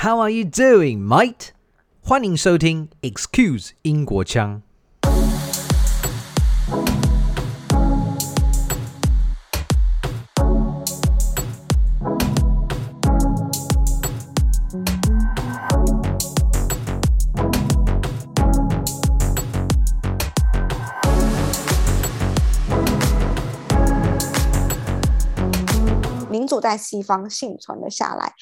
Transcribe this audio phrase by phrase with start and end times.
[0.00, 1.48] How are you doing, mate？
[2.00, 4.62] 欢迎收听 Excuse 英国腔。
[26.30, 28.32] 民主在西方幸存了下来。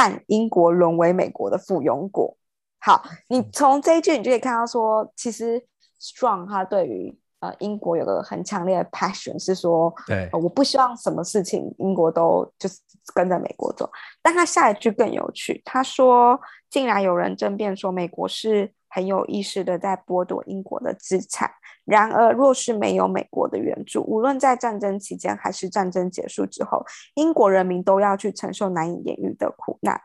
[0.00, 2.36] 但英国沦为美国的附庸国。
[2.78, 5.60] 好，你从这一句你就可以看到说，其实
[6.00, 12.78] Strong 他对于呃英国有个很强烈的 passion，是说，对、呃，我不希望什么事情英国都就是
[13.12, 13.90] 跟着美国走。
[14.22, 21.50] 但他下一句更有趣，他说，竟然有人争辩说美国是很有意识的在剥夺英国的资产。
[21.88, 29.98] 然而，若是没有美国的援助，无论在战争期间还是战争结束之后，英国人民都要去承受难以言喻的苦难。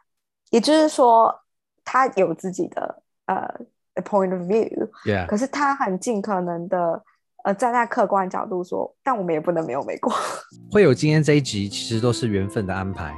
[0.49, 1.41] 也就是说，
[1.83, 3.45] 他有自己的呃
[3.95, 5.25] point of view，Yeah.
[5.27, 7.03] 可是他很尽可能的
[7.43, 10.13] 呃站在客观角度说，但我们也不能没有美国。
[10.71, 13.13] 会有今天这一集，其实都是缘分的安排。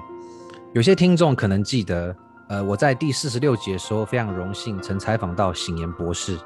[0.74, 2.16] 有些听众可能记得，
[2.50, 6.40] 呃，我在第四十六集的时候，非常荣幸曾采访到醒言博士。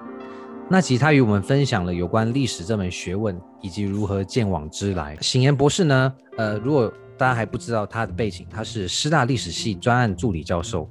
[0.72, 5.18] 那其他与我们分享了有关历史这门学问以及如何鉴往知来。
[5.20, 10.88] 醒言博士呢，呃，如果大家还不知道他的背景，他是师大历史系专案助理教授，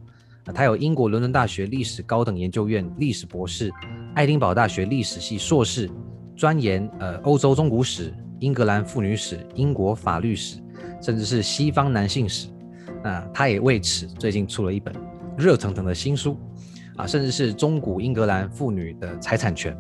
[0.47, 3.73] 呃，他有英国伦敦大学历史高等研究院历史博士，
[4.17, 5.89] 爱丁堡大学历史系硕士，
[6.35, 10.59] 专研呃欧洲中古史、英格兰妇女史、英国法律史，
[11.01, 12.49] 甚至是西方男性史。
[13.05, 14.93] 那他也为此最近出了一本
[15.37, 16.37] 热腾腾的新书。
[16.99, 19.75] 啊，甚至是中古英格兰妇女的财产权，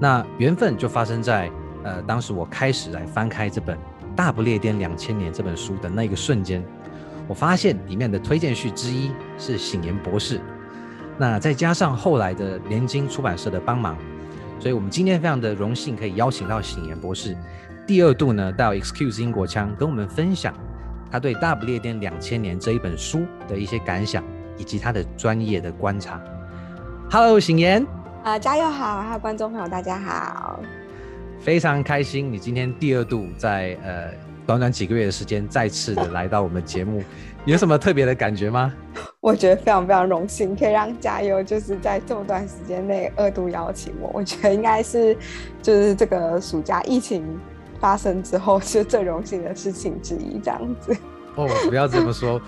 [0.00, 1.50] 那缘分就发生在
[1.84, 3.76] 呃，当时我开始来翻开这本
[4.16, 6.64] 《大不列颠两千年》这本书的那个瞬间，
[7.28, 10.40] 我发现里面的推荐序之一是醒言博士，
[11.18, 13.94] 那再加上后来的联经出版社的帮忙，
[14.58, 17.36] 所以我们今天非常的荣幸可以邀请到醒言博士。
[17.86, 20.54] 第二度呢到 Excuse 英国腔跟我们分享
[21.10, 24.24] 他对《大不列颠两千年》这一本书的一些感想
[24.56, 26.18] 以及他的专业的观察。
[27.10, 27.86] Hello，醒言
[28.22, 30.60] 啊，加油好，还有观众朋友，大家好，
[31.40, 34.10] 非常开心你今天第二度在呃
[34.46, 37.02] 短短几个月的时间再次的来到我们节目，
[37.46, 38.74] 有什么特别的感觉吗？
[39.20, 45.16] 我觉得非常非常荣幸，可以让加油就是在这么短时间内二度邀请我，我觉得应该是
[45.62, 47.24] 就是这个暑假疫情
[47.80, 50.94] 发生之后是最荣幸的事情之一，这样子。
[51.36, 52.38] 哦，不要这么说。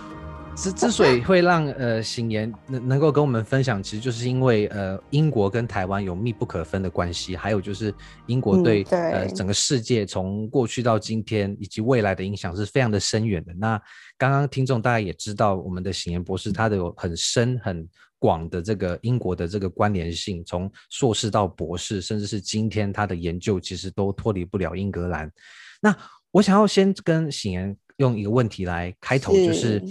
[0.61, 7.95] 之之所以会让呃醒言能能够跟我们分享，其实就是因为呃英国跟台湾有密不可分的关系，还有就是
[8.27, 13.55] 英国对、嗯、对呃整个世界从过去到今天以及未来的影响是非常的深远的。
[13.55, 13.81] 那
[14.19, 17.89] 刚刚听众大家也知道，我们的醒言博士他的有很深很
[18.19, 25.33] 广的这个英国的这个关联性，从硕士到博士，甚至是今天他的研究其实都脱离不了英格兰。
[25.81, 25.97] 那
[26.31, 29.83] 我想要先跟醒言用一个问题来开头，就是。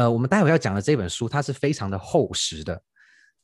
[0.00, 2.82] 呃，我们待会要讲的这本书，它是非常的厚实的。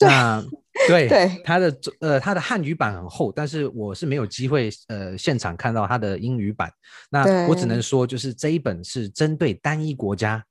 [0.01, 0.43] 那
[0.89, 6.73] 对对，它的呃，它的汉语版很厚，但是我是没有机会呃现场看到它的英语版。
[7.11, 10.43] 那我只能说，就是这一本是针对单一国家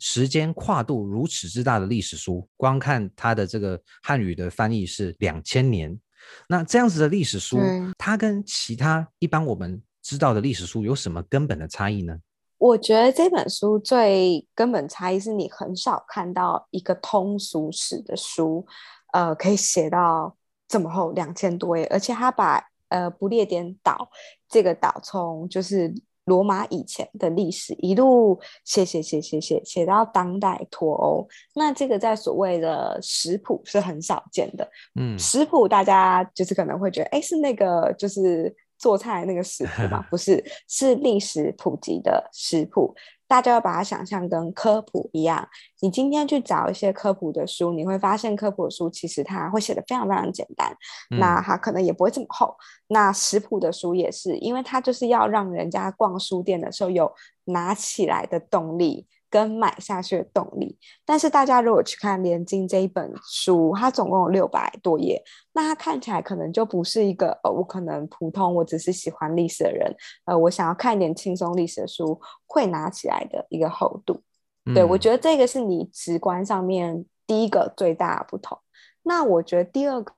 [0.00, 2.46] 时间跨度如此之大的历史书。
[2.58, 5.98] 光看它的这个汉语的翻译是两千年，
[6.46, 7.58] 那这样子的历史书，
[7.96, 12.18] 它跟其他一般我们知道的历史书有什么根本的差异呢？
[12.64, 18.64] 我觉得这本书最根本差异是你很少看到一个通俗史的书，
[19.12, 20.34] 呃，可以写到
[20.66, 24.08] 这么厚两千多页，而且他把呃不列颠岛
[24.48, 25.92] 这个岛从就是
[26.24, 34.66] 罗马以前的历史一路写写写写写写到当代脱欧，那这个在所谓的食谱是很少见的。
[34.98, 38.56] 嗯，食谱大家就是可能会觉得，哎，是那个就是。
[38.78, 40.04] 做菜那个食谱吗？
[40.10, 42.94] 不是，是历史普及的食谱。
[43.26, 45.48] 大家要把它想象跟科普一样。
[45.80, 50.70] 你今天去找一些科普的书，你会发现科普的书其实它会写的非常非常简单，
[51.10, 52.54] 嗯、那它可能也不会这么厚。
[52.88, 57.10] 那食谱的书也是，因为它就是要让人家逛书店的时候有
[57.44, 59.06] 拿起来的动力。
[59.34, 65.20] 跟买下去的动力，但是大家如果去看连经这一本书，它总共有六百多页，
[65.52, 69.92] 那它看起来可能就不是一个呃，我可能普通，我只是喜欢历史的人，
[70.26, 74.22] 呃，我想要看一点轻松历史的书会拿起来的一个厚度。
[74.66, 78.56] 嗯、对，我觉得这个是你直观上面第一个最大的不同。
[79.02, 80.12] 那我觉得第二个，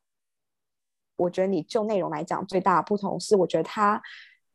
[1.16, 4.02] 我觉得你就内容来讲最大的不同是，我觉得它，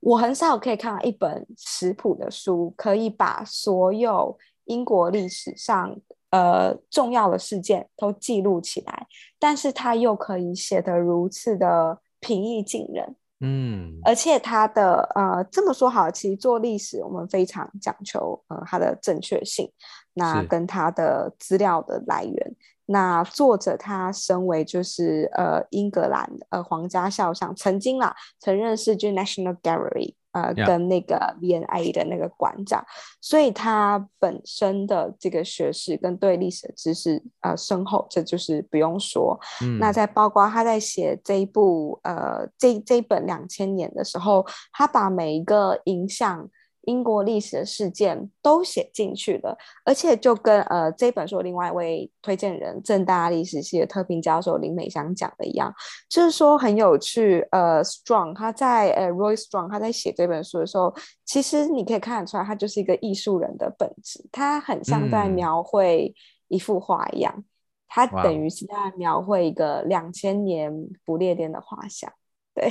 [0.01, 4.37] 我很少可以看到一本食谱的书可以把所有
[4.71, 5.95] 英国历史上
[6.29, 9.07] 呃重要的事件都记录起来，
[9.38, 13.15] 但是他又可以写得如此的平易近人。
[13.44, 19.71] 嗯，而且他的呃这么说好，其实做历史我们非常讲求呃它的正确性，
[20.13, 22.56] 那跟他的资料的来源。
[22.85, 30.13] 那作者他身为就是呃英格兰呃皇家肖像，曾经啦曾认识就 National Gallery。
[30.31, 32.83] 呃跟那个 V&A 的那个馆长，
[33.19, 39.39] 所以他本身的这个学识跟对历史的知识呃深厚，这就是不用说。
[39.62, 46.50] 嗯，那在包括他在写这一部呃这这一本两千年的时候，他把每一个影响。
[46.83, 55.72] 英国历史的事件都写进去了，而且就跟呃这本书另外一位推荐人正大历史系的特聘教授林美香讲的一样，
[56.10, 57.48] 就是说很有趣。
[57.51, 60.94] 呃，Strong 他在呃 Roy Strong 他在写这本书的时候，
[61.25, 66.13] 其实你可以看得出来，他就是一个艺术人的本质，他很像在描绘
[66.48, 67.45] 一幅画一样，嗯、
[67.88, 70.74] 他等于是在描绘一个两千年
[71.06, 72.12] 不列颠的画像，
[72.56, 72.69] 对，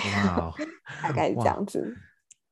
[1.01, 1.97] 大概是这样子。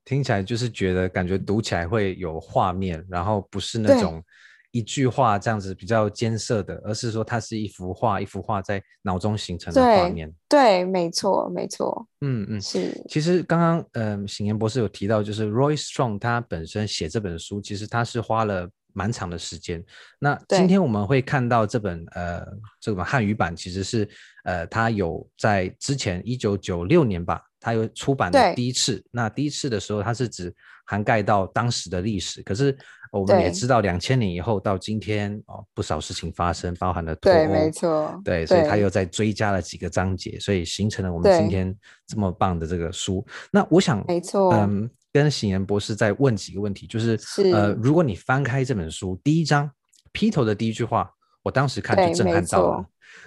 [0.09, 4.25] 听起来就是觉得感觉读起来会有画面，然后不是那种
[4.71, 10.33] 一句话这样子比较艰涩的，而是说它是一幅画，一幅画在脑中形成的画面。
[10.49, 12.09] 对，对，没错，没错。
[12.23, 12.91] 嗯嗯，是。
[13.07, 19.85] 其实刚刚嗯，醒言博士有提到，就是 Roy Strong 他本身写这本书，其实他是花了蛮长的时间。
[20.19, 22.47] 那今天我们会看到这本呃
[22.81, 24.09] 这本汉语版，其实是
[24.45, 27.43] 呃他有在之前一九九六年吧。
[27.61, 30.55] 他有出版的第一次，那第一次的时候，它是指
[30.87, 32.43] 涵盖到当时的历史。
[32.43, 32.77] 可是
[33.11, 41.75] 我们也知道，两千年以后到今天哦，不少事情发生，包含了脱欧，对，没错，对，所以他又在追加了几个章节，所以形成了我们今天
[42.07, 43.27] 这么棒的这个书。
[43.51, 49.71] 那我想，没错，嗯，跟醒言博士再问几个问题，就是，是呃，如果你翻开这本书第一章
[50.13, 51.11] 劈头的第一句话，
[51.43, 52.87] 我当时看就震撼到了，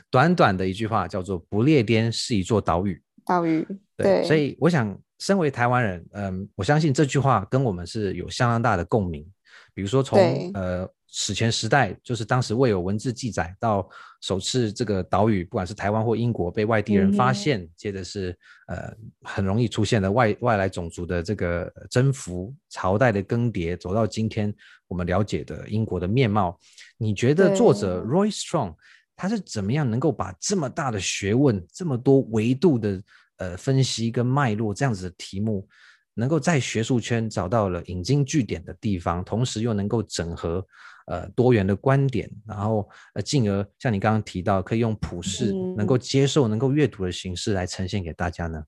[0.10, 3.02] 短短的一句话叫做“不列颠是一座岛屿”。
[3.26, 3.66] 岛屿，
[4.02, 9.26] 对，对，所以我想，身为台湾人，嗯，我相信这句话跟我们是有相当大的共鸣。
[9.74, 13.88] 比如说从，从呃史前时代，就是当时未有文字记载，到
[14.22, 18.38] 首次这个岛屿，不管是台湾或英国被外地人发现，嗯、接着是
[18.68, 18.94] 呃
[19.24, 24.54] 很容易出现的外外来种族的这个征服，朝代的更迭，走到今天
[24.88, 26.58] 我们了解的英国的面貌。
[26.98, 28.76] 你觉得作者 Roy Strong？
[29.16, 33.02] 他是怎么样能够把这么大的学问、这么多维度的
[33.42, 35.68] 呃分析跟脉络这样子的题目，
[36.14, 40.64] 能够在学术圈找到了引经据典的地方，同时又能够整合
[41.08, 48.64] 呃多元的观点，然后呃进而像你刚刚提到，可以用普世能够接受、能够阅读的形式来呈现给大家呢？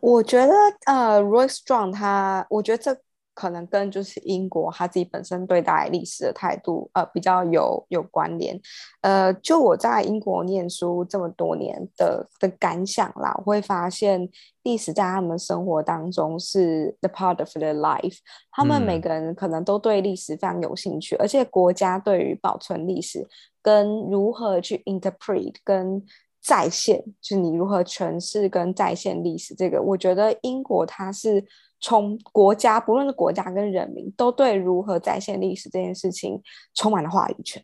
[0.00, 0.52] 我觉得
[0.86, 3.00] 呃，Roy Strong 他，我觉得这。
[3.34, 8.58] 可能跟就是英国他自己本身对待历史的态度，呃，比较有有关联。
[9.00, 14.28] 呃，就我在英国念书这么多年的的感想啦，我会发现
[14.62, 18.18] 历史在他们生活当中是 the part of their life。
[18.50, 23.26] 他们每个人可能都对历史非常有兴趣，嗯、而且国家对于保存历史
[23.62, 26.04] 跟如何去 interpret 跟
[26.42, 31.44] 再现，就是你如何诠释跟再现历史，这个我觉得英国它是。
[31.84, 36.40] 从国家，不论是国家跟人民，都对如何再现历史这件事情
[36.74, 37.60] 充满了话语权。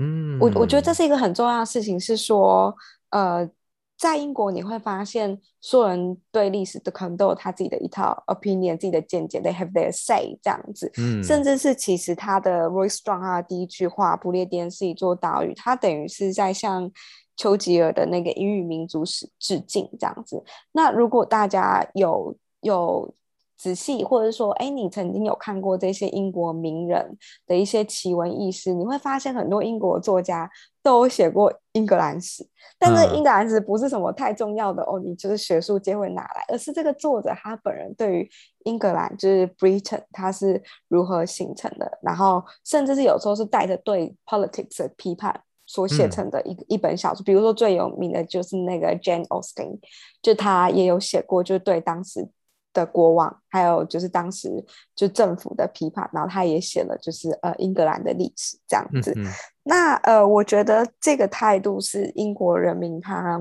[0.00, 2.74] 嗯，我我觉得这是一个很重要的事情，是说，
[3.10, 3.48] 呃，
[3.96, 10.90] 在英国你会发现，所有人对历史的可能都有他自己的一套 opinion，自己的见解，they have their say 这样子。
[10.98, 16.90] 嗯，甚至是其实他的 Roy Strong 他的第一句话，不列颠是一座岛屿，他等于是在向
[17.36, 20.42] 丘吉尔的那个英语民族史致敬这样子。
[20.72, 23.14] 那如果大家有有
[23.56, 30.50] 仔细，或者说，哎，你曾经有看过这些英国名人的一些奇闻异事，你会发现很多英国作家
[30.82, 32.46] 都有写过英格兰史，
[32.78, 38.28] 但是英格兰史不是什么太重要的哦，你就是学术界会拿来，而是这个作者他本人对于
[38.64, 45.40] 英格兰就是 Britain 他是如何形成的，然后甚至是有时候是带着对 politics 的批判
[45.74, 49.78] 所写成的一、嗯、一本小说，比如说最有名的就是那个 Jane Austen，
[50.22, 52.28] 就他也有写过，就对当时。
[52.74, 54.50] 的国王，还有就是当时
[54.96, 59.14] 就政府的批判，然后他也写了就是呃英格兰的历史这样子。
[59.62, 63.40] 那呃，我觉得这个态度是英国人民他，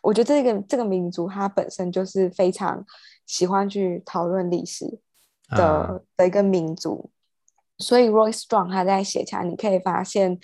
[0.00, 2.86] 我觉得这个这个民族他本身就是非常
[3.26, 5.00] 喜欢去讨论历史
[5.56, 7.10] 的、啊、的一个民族，
[7.78, 10.38] 所以 Roy Strong 他在写起来，你可以发现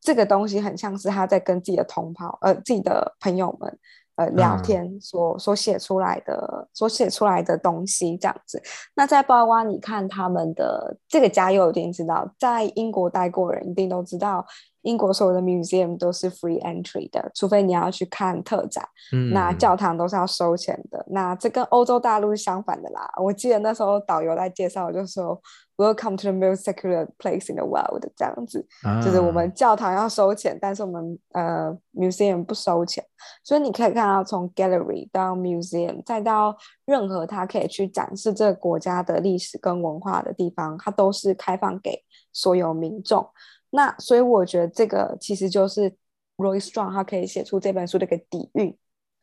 [0.00, 3.78] 这个东西很像是他在跟自己的同胞呃自己的朋友们。
[4.18, 8.60] 呃，聊天所所写出来的，所写出来的东西这样子。
[8.96, 14.44] 那在包括你看他们的这个家，又一定知道，在英国待过的人一定都知道，
[14.88, 18.82] 英国所有的 museum 都是 free entry 的，除非你要去看特展。
[19.12, 21.04] 嗯，那教堂都是要收钱的。
[21.10, 23.06] 那这跟欧洲大陆是相反的啦。
[23.22, 25.38] 我记得那时候导游在介绍，就说
[25.76, 33.04] Welcome to the most secular place in the world，这样子，啊、就是我们教堂要收钱，但是我们呃 museum 不收钱。
[33.44, 42.02] 所以你可以看到，从 gallery 到 museum，再到任何它可以去展示这个国家的历史跟文化的地方，它都是开放给
[42.32, 43.28] 所有民众。
[43.70, 45.90] 那所以我觉得这个其实就是
[46.36, 48.76] Roy Strong 他可以写出这本书的一个底蕴。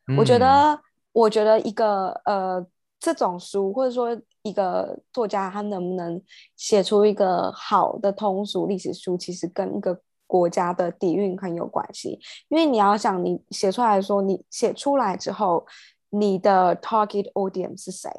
[0.08, 0.80] 嗯、我觉得，
[1.12, 2.64] 我觉得一个呃
[3.00, 6.22] 这种书，或者说一个作家他能不能
[6.56, 12.18] 写出一个好的通俗历史书，其实跟一个国家的底蕴很有关系。
[12.48, 15.66] 因为你要想，你写出来说，你写出来之后，
[16.10, 18.10] 你的 target audience 是谁？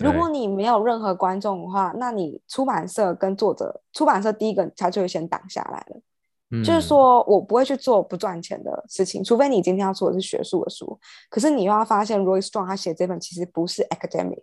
[0.00, 6.00] 如果你没有任何观众的话，那你出版社跟作者，出版社第一个他就会先挡下来了。
[6.52, 10.98] 嗯，就是说我不会去做不赚钱的事情，除非你今天要做的是学术的书。
[11.28, 14.42] 可是你又要发现，Roy Strong 他写这本其实不是 academic，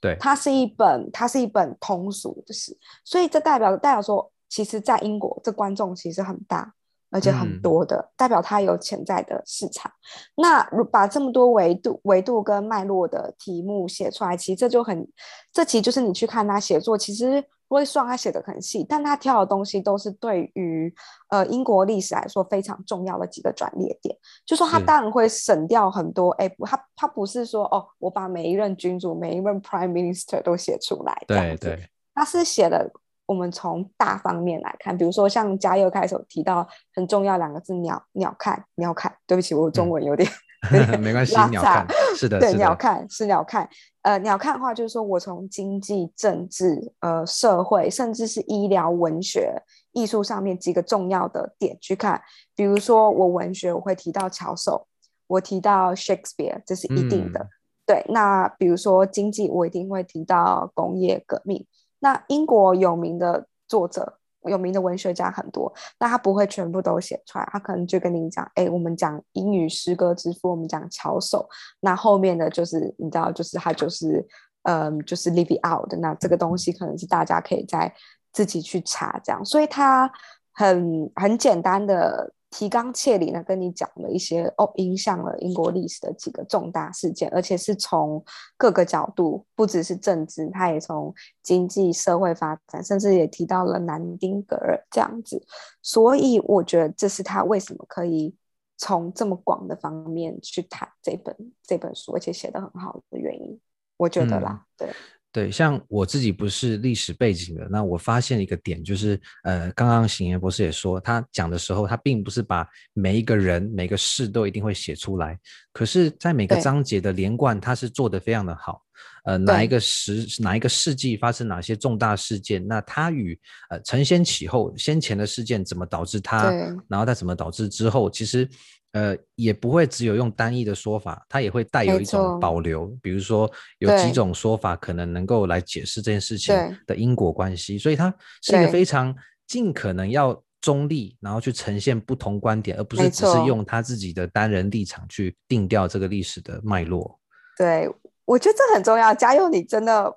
[0.00, 2.76] 对，它是一本，它是一本通俗的事。
[3.04, 6.72] 所以这代表代表说，其实，在英国这观众其实很大。
[7.12, 9.92] 而且很多的，嗯、代表它有潜在的市场。
[10.34, 15.06] 那把这么多维度、维度跟脉络的题目写出来，其实这就很，
[15.52, 20.92] 这其实就是你去看他写作，其实 Roy Strong 他写的很细，但他挑的东西都是对于
[21.28, 24.16] 呃英国历史来说非常重要的几个转捩点。
[24.46, 32.90] 就说他当然会省掉很多，哎，他他不是说哦，我把每一任君主、每一任 Prime Minister 都写出来，对对，他是写的。
[33.32, 40.28] 我们从大方面来看，比如说像嘉佑开始提到很重要两个字“鸟鸟看鸟看”，对不起，我中文有点、
[40.70, 41.34] 嗯、没关系。
[41.50, 43.66] 鸟看是的，对，鸟看是鸟看。
[44.02, 49.62] 呃，鸟看的话就是说我从经济、政治、呃，社会，甚至是医疗、文学、
[49.92, 52.20] 艺术上面几个重要的点去看。
[52.54, 54.84] 比如说我文学，我会提到乔叟，
[55.26, 57.40] 我提到 Shakespeare，这是一定的。
[57.40, 57.48] 嗯、
[57.86, 61.66] 对，那比如说经济，我一定会提到工业革命。
[62.02, 71.46] 那英国有名的作者、有名的文学家很多，那他不会全部都写出来，他可能就跟你讲，哎，我们讲英语诗歌之父，我们讲乔叟，
[71.80, 74.26] 那后面的就是你知道，就是他就是，
[74.64, 77.94] 嗯，就是 leave it out 的，那这个东西可能是大家可以在
[78.32, 80.10] 自己去查，这样，所以他
[80.52, 82.34] 很很简单的。
[82.52, 88.22] 提纲挈领的跟你讲了一些哦，影响了英国历史的几个重大事件，而且是从
[88.58, 95.42] 各个角度，不只是政治，他也从经济社会发展，甚至也提到了南丁格尔这样子。
[95.80, 98.36] 所以我觉得这是他为什么可以
[98.76, 103.58] 从这么广的方面去谈这本这本书，而且写得很好的原因。
[103.96, 104.94] 我觉得啦，嗯、对。
[105.32, 115.38] 对，像我自己不是历史背景的，那我发现一个点就是，呃，刚刚邢岩博士也说，他讲的时候，他并不是把每一个人、每个事都一定会写出来，
[115.72, 118.82] 可是，在每个章节的连贯，他是做得非常的好。
[119.24, 123.38] 呃，哪一个时、哪一个世纪发生哪些重大事件，那他与
[123.70, 126.50] 呃承先启后，先前的事件怎么导致他，
[126.88, 128.46] 然后再怎么导致之后，其实。
[128.92, 132.86] 呃，也不会只有用单一的说法，它也会带有一种保留。
[133.00, 136.54] 比如说，有几种说法可能能够来解释这件事情
[136.86, 139.14] 的因果关系，所以它是一个非常
[139.46, 147.18] 尽可能要中立，然后去呈现不同观点，而不是只是用他自己的单人立场去定调这个历史的脉络。
[147.56, 147.88] 对，
[148.26, 149.14] 我觉得这很重要。
[149.14, 150.14] 嘉佑，你真的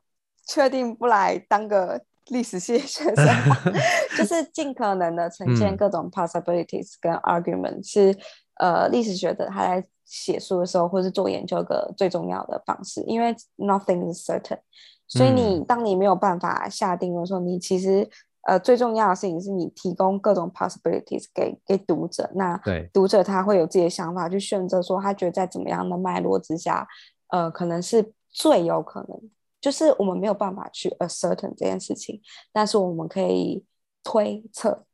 [0.50, 3.58] 确定不来当个 历史系学生吗？
[4.18, 8.14] 就是尽可能的呈现各种 possibilities 跟 argument 是。
[8.56, 14.60] 呃，历史学者他在写书的时候，或是做研究的最重要的方式，因为 nothing is certain，
[15.08, 18.08] 所以你当你没有办法下定论说，你其实
[18.44, 22.60] 呃最重要的事情是你提供各种 possibilities 给给读者，那
[22.94, 26.88] 读者他会有自己的想法去选择说，他觉得在怎么样的脉络之下，
[27.30, 29.20] 呃，可能是最有可能，
[29.60, 32.22] 就是我们没有办法去 ascertain 这件事情，
[32.54, 33.66] 但是我们可以
[34.04, 34.86] 推测，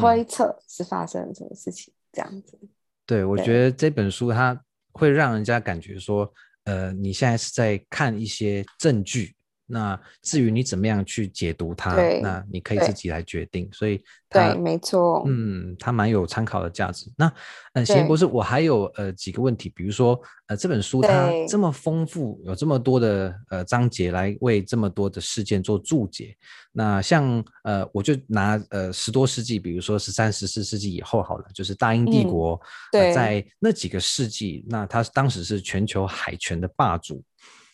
[0.00, 2.56] 推测是发生了什么事情，这样子。
[3.06, 4.58] 对，我觉得这本书它
[4.92, 6.32] 会让人家感觉说，
[6.64, 9.34] 呃，你现在是在看一些证据。
[9.66, 13.68] 那至于你怎么样去解读它，那你可以自己来决定。
[13.72, 17.10] 所以，对，没错，嗯，它蛮有参考的价值。
[17.16, 17.32] 那，
[17.72, 26.36] 嗯，行言博士，我还有呃几个问题，比如说，呃，这本书它这么丰富，有这么多的呃章节来为这么多的事件做注解。
[26.70, 32.60] 那像呃，我就拿呃十多世纪，比如说十三、十四世纪以后好了，就是大英帝国，嗯，
[32.92, 37.22] 对，呃，在那几个世纪，那它当时是全球海权的霸主。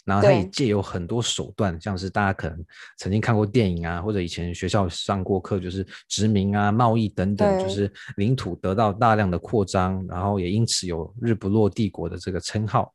[0.05, 2.65] 然后他也借有很多手段，像是大家可能
[2.99, 12.93] 曾经看过电影啊，或者以前学校上过课，就是殖民啊、贸易等等，就是领土得到大量的扩张，然后也因此有日不落帝国的这个称号。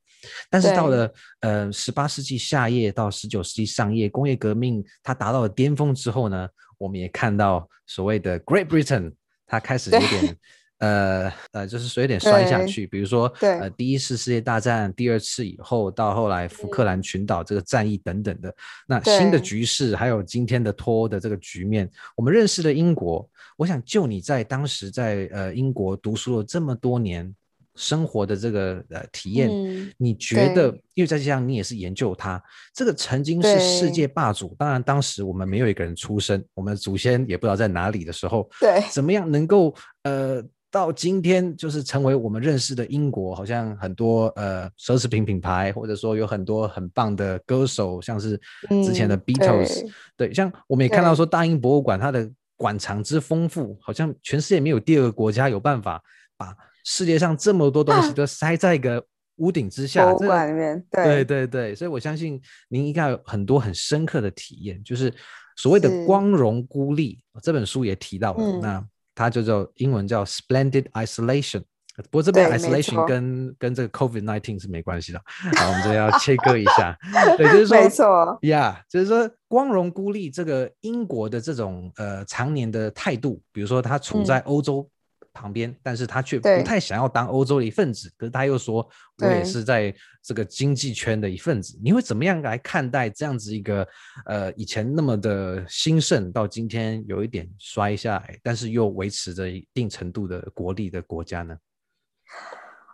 [0.50, 6.48] 但是到了呃十八世纪下叶到十九世纪上叶，工业革命它达到了巅峰之后呢，
[6.78, 9.14] 我们也看到所谓的 Great Britain，
[9.46, 10.38] 它开始有点。
[10.86, 18.54] 呃呃，就是说有点摔下去，比如说呃第一次世界大战，第二次以后到后来福克兰群岛这个战役等等的，
[18.86, 23.27] 那新的局势还有今天的脱欧的这个局面，我们认识了英国。
[23.58, 27.34] 我想就你在当时在呃英国读书了这么多年
[27.75, 30.77] 生活的这个呃体验，嗯，你觉得？
[30.94, 32.42] 因为再加上你也是研究它，
[32.74, 39.74] 这个曾经是世界霸主，当然当时我们没有一个人出生，我们的祖先也不知道在哪里的时候，对，怎么样能够
[40.04, 40.44] 呃？
[40.75, 48.38] 到今天，就是成为我们认识的英国，好像很多呃奢侈品品牌，或者说有很多很棒的歌手，像是
[48.84, 56.03] 之前的 Beatles，嗯、对，对，像我们也看到说大英博物馆它的馆藏之丰富，好像全世界没有第二个国家有办法
[56.36, 56.53] 把
[56.84, 59.01] 世界上这么多东西都塞在一个
[59.38, 61.24] 屋顶之下，博物馆里面，对对。
[61.24, 65.10] 对对，所以我相信您应该有很多很深刻的体验，就是
[65.55, 68.86] 所谓的光荣孤立，这本书也提到了、嗯、那。
[69.15, 71.63] 它就叫英文叫 Splendid Isolation，
[72.12, 75.22] 不过这边 Isolation 跟跟这个 COVID nineteen 是没关系的。
[75.25, 76.95] 好，我们这边要切割一下。
[77.38, 84.88] 对，就是说，没错，呀，就是说光荣孤立这个英国的这种呃常年的态度，比如说他处在欧洲。
[85.36, 88.10] 嗯旁边，但是他却不太想要当欧洲的一份子。
[88.18, 88.88] 可是他又说，
[89.22, 91.77] 我也是在这个经济圈的一份子。
[91.84, 93.86] 你会怎么样来看待这样子一个，
[94.25, 101.58] 呃，以前那么的兴盛，到今天有一点衰下来，但是又维持着一定程度的国力的国家呢？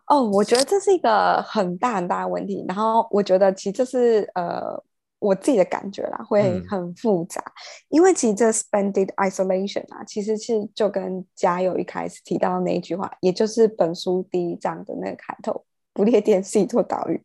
[0.08, 2.66] 哦，我觉得这是一个很大很大的问题。
[2.68, 4.84] 然后我觉得其实这是呃。
[5.22, 7.54] 我自己的感觉啦，会很复杂，嗯、
[7.90, 15.64] 因为其实这 splendid isolation 啊，其实是就跟嘉祐一开始提到的那一句话，也就是本书第一章的那个开头，
[15.94, 17.22] 不列颠是一座岛屿，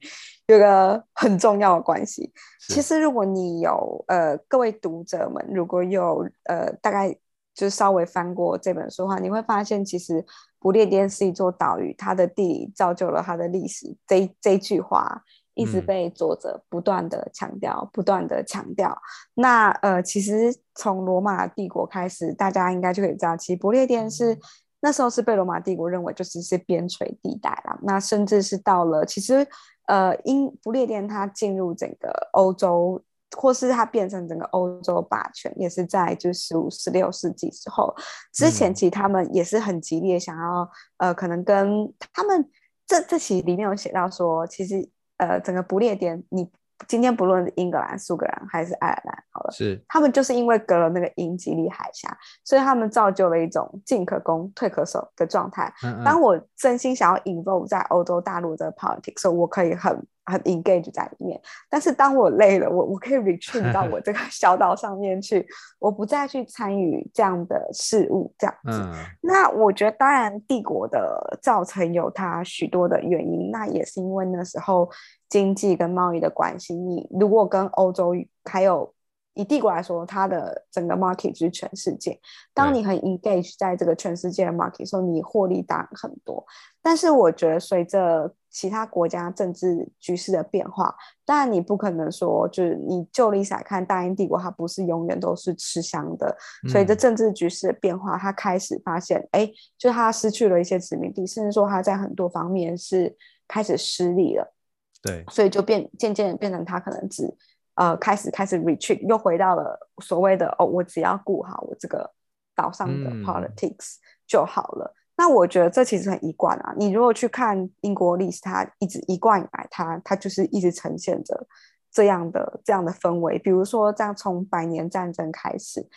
[0.46, 2.30] 有个很重要的关系。
[2.68, 7.16] 其实如果你有呃，各位读者们如果有呃，大概
[7.54, 10.22] 就稍微翻过这本书的话，你会发现其实
[10.58, 13.96] 不列颠是一座岛屿，它的地理造就了它的历史。
[14.06, 15.22] 这这句话。
[15.56, 18.96] 一直被作者不断的强调，嗯、不断的强调。
[19.34, 24.38] 那呃，其实从罗马帝国开始，大家应该就可以知道，其实不列颠是
[24.80, 27.78] 那时候是被罗马帝国认为就是是边陲地带啦。
[27.82, 29.46] 那甚至是到了，其实
[29.86, 33.02] 呃，因不列颠它进入整个欧洲，
[33.34, 37.94] 或是它变成整个欧洲霸权，也是在就十五、十六世纪之后。
[38.30, 42.46] 之前其实他们也是很激烈，想要呃，可能跟他们
[42.86, 44.86] 这这其实里面有写到说，其实。
[45.18, 46.50] 呃，整个不列颠，你
[46.86, 55.72] 今天不论是英格兰、苏格兰还是爱尔兰，好了，是他们就是因为隔了那个英吉利海峡，所以他们造就了一种进可攻、退可守的状态。
[55.82, 56.04] 嗯嗯。
[56.04, 60.06] 当我真心想要 involve 在欧洲大陆的 politics，所以我可以很。
[60.26, 65.46] 很 engage 在里面，但是当我累了，我我可以 retreat 到我这个小岛上面去，
[65.78, 68.70] 我不再去参与这样的事物，这样子。
[68.72, 68.92] 嗯。
[69.22, 74.90] 那我觉得，当然帝国的造成有它许多的原因，那也是因为那时候
[75.28, 76.74] 经济跟贸易的关系。
[76.74, 78.12] 你如果跟欧洲
[78.44, 78.92] 还有
[79.36, 82.18] 以帝国来说，它的整个 market 就是全世界。
[82.54, 86.42] 当你很 engage 在这个全世界的 market 的时候，你获利当然很多。
[86.82, 90.94] 但是我觉得随着其他国家政治局势的变化，
[91.26, 96.34] 当然你不可能说，就是你就历史来看，大英帝国它不是永远都是吃香的。
[96.70, 103.14] 随着政治局势的变化，它开始发现，哎、嗯，就它失去了一些殖民地，甚至说它在很多方面是
[103.46, 104.54] 开始失利了。
[105.02, 107.32] 对，所以就变渐渐变成它可能只
[107.76, 112.12] 呃开始开始 retreat，又回到了所谓的哦，我只要顾好我这个
[112.54, 114.92] 岛上的 politics 就好了。
[114.94, 116.74] 嗯那我觉得这其实很一贯啊。
[116.76, 121.46] 你如果去看英国历史，它一直一贯以来，它它就是一直呈现着
[121.90, 123.38] 这样的这样的氛围。
[123.38, 125.88] 比如说，这样从百年战争开始。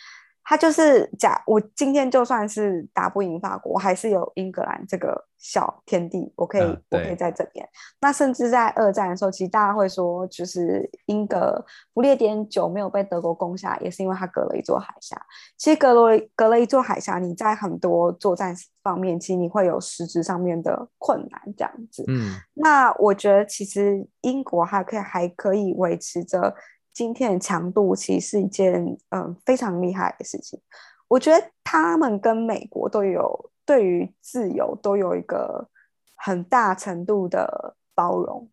[0.50, 7.64] 他就是假，我今天就算是打不赢法国，我还是有英格兰这个小天地，我可以，嗯、我可以在这边。
[8.00, 15.16] 那甚至在二战的时候，其实大家会说，就是英格不列颠久没有被德国攻下，也是因为它隔了一座海峡。
[15.56, 22.02] 其实隔了隔了一座海峡，你在很多作战方面，其实你会有实质上面的困难，这样子。
[22.08, 26.52] 嗯，那我觉得其实英国还可以还可以维持着。
[27.00, 30.60] 今天的强度其实是一件嗯非常厉害的事情。
[31.08, 35.66] 我觉得他们跟美国都有对于自由都有一个
[36.14, 38.46] 很大程度的包容。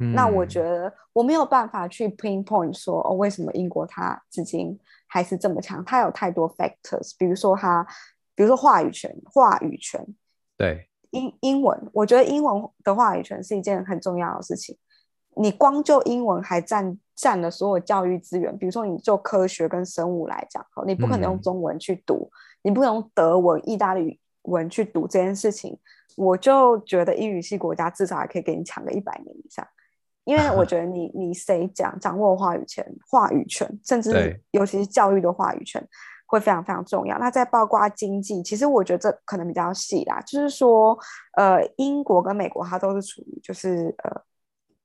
[0.00, 5.82] 嗯、那我觉得我没有办法去 pinpoint 说哦，为什么英国它至今还是这么强？
[5.82, 7.86] 它有太多 factors，比如说它，
[8.34, 10.06] 比如说话语权，话语权，
[10.58, 14.76] 对，英英文，我觉得英文的话语权是一件很重要的事情。
[15.36, 25.78] 你光就英文还占占了所有教育资源，比如说你就科学跟生物来讲，你不可能用中文去读，嗯、你不可能用德文、意大利文去读这件事情。
[26.16, 29.66] 我就觉得英语系国家至少还可以给你抢个一百年以上，
[30.24, 35.84] 因为我 觉得你你谁讲掌握话语权、话语权，甚至尤其是教育的话语权
[36.26, 37.18] 会非常非常重要。
[37.18, 40.96] 那再包括经济，其实我觉得这可能比较细啦，就是说，
[41.36, 44.22] 呃，英国跟美国它都是处于就是呃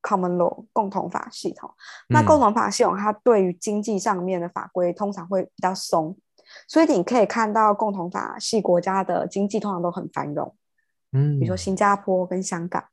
[0.02, 1.70] common law 共同法系统。
[2.08, 6.18] 那共同法系统它对于经济上面的法规通常会比较松，
[6.68, 10.56] 所以你可以看到共同法系国家的经济通常都很繁荣。
[11.12, 12.84] 嗯，比如说新加坡跟香港，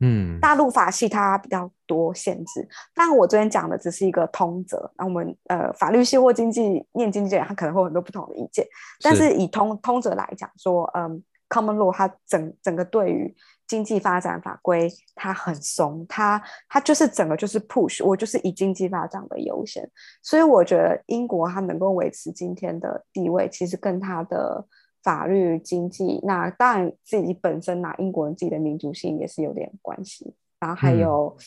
[0.00, 2.66] 嗯，大陆法系它比较多限制。
[2.94, 8.66] 但我昨天讲的只是一个通则，那我们呃法律系或经济念经济的人，他可能会有很多不同的意见。
[9.02, 13.36] 但是以通通则来讲说，嗯，common law 它整整个对于
[13.66, 19.86] 经济发展法规它很松，它它就是整个就是 push，我就是以经济发展为优先。
[20.22, 24.64] 所以我觉得英国它能够维持今天的地位，其实跟它的。
[25.02, 30.34] 法律、经济，那当然自己本身拿英国人自己的民族性也是有点关系。
[30.58, 31.40] 然后还有，嗯、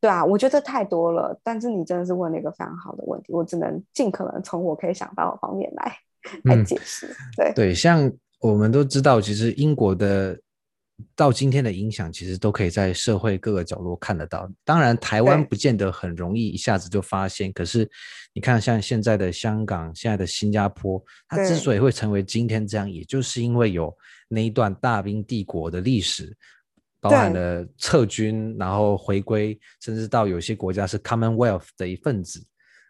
[0.00, 1.36] 对啊，我觉得太多了。
[1.42, 5.92] 但是你真的是问了一个非常好的问题，我只能尽可能从我可以想到的方面来、
[6.44, 7.12] 嗯、来解释。
[7.36, 8.08] 对对，像
[8.50, 10.38] 我们都知道，其实英国的。
[11.16, 14.48] 到今天的影响，其实都可以在社会各个角落看得到。
[14.62, 17.52] 当然，台湾不见得很容易一下子就发现。
[17.52, 17.90] 可是，
[18.32, 23.92] 你看，像现在的香港、现在的新加坡，它之所以会成为今天这样，也就是因为有
[24.28, 26.32] 那一段大英帝国的历史，
[27.00, 32.40] 包含了撤军，然后回归，甚至到有些国家是 Commonwealth 的一份子。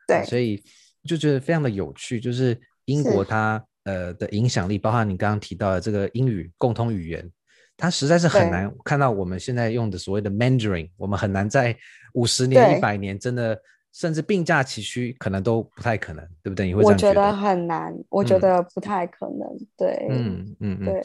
[0.06, 0.62] 对，所以
[1.08, 7.30] 就觉得非常的有趣，就是英国它呃的影响力，包含你刚刚提到的这个英语共通语言。
[7.76, 11.76] 它实在是很难看到我们现在用的所谓的 Mandarin，我们很难在
[12.12, 13.60] 五十年、一百年，真的
[13.92, 16.66] 甚至并驾齐驱，可能都不太可能，对不对？
[16.66, 17.20] 你会这样觉得？
[17.20, 19.40] 我觉得很难，我觉得不太可能。
[19.48, 21.02] 嗯、对，嗯嗯嗯，对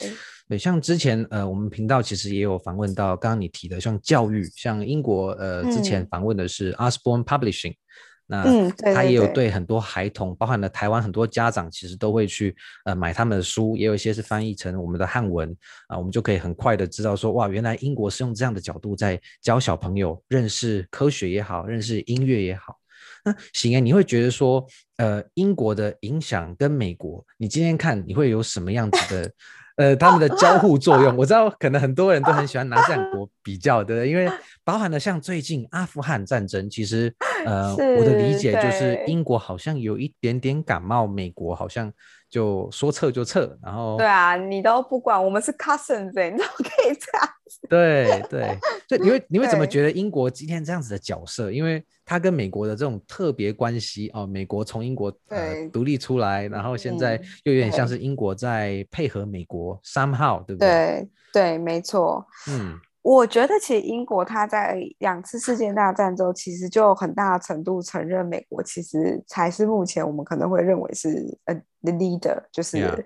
[0.48, 0.58] 对。
[0.60, 7.74] 像之前呃，我们频道其实也有访问到，刚刚你提的像教育，像英国呃，之前访问的是 Osborne Publishing。
[8.32, 15.50] 那他也有对很多孩童，嗯、对对对，包含了台湾很多家长，其实都会去呃买他们的书，也有一些是翻译成我们的汉文
[15.88, 22.78] 啊，我们就可以很快的知道说，哇，原来英国是用这样的角度在教小朋友认识科学也好，认识音乐也好。
[23.26, 24.64] 那行啊，你会觉得说，
[24.98, 29.32] 呃，英国的影响跟美国，你今天看你会有什么样子的？
[29.80, 34.10] 呃，他们的交互作用，我知道可能很多人都很喜欢拿这两国比较，对不对？
[34.10, 34.30] 因为
[34.66, 41.92] 包含了像最近阿富汗战争，其实呃，我的理解就是英国好像有一点点感冒，美国好像
[42.30, 47.60] 就说撤就撤，然后对啊，你都不管，我们是 cousins， 你都可以这样子。
[47.68, 51.52] 对对，所以你会你会怎么觉得英国今天这样子的角色？
[51.52, 60.70] 因为它跟美国的这种特别关系哦，美国从英国呃独立出来，然后现在又有点像是英国在配合美国 somehow，对不对？
[60.70, 62.26] 对对，没错。
[62.50, 73.04] 嗯，我觉得其实英国它在两次世界大战之后，其实就很大程度承认美国其实才是目前我们可能会认为是呃 the leader，就是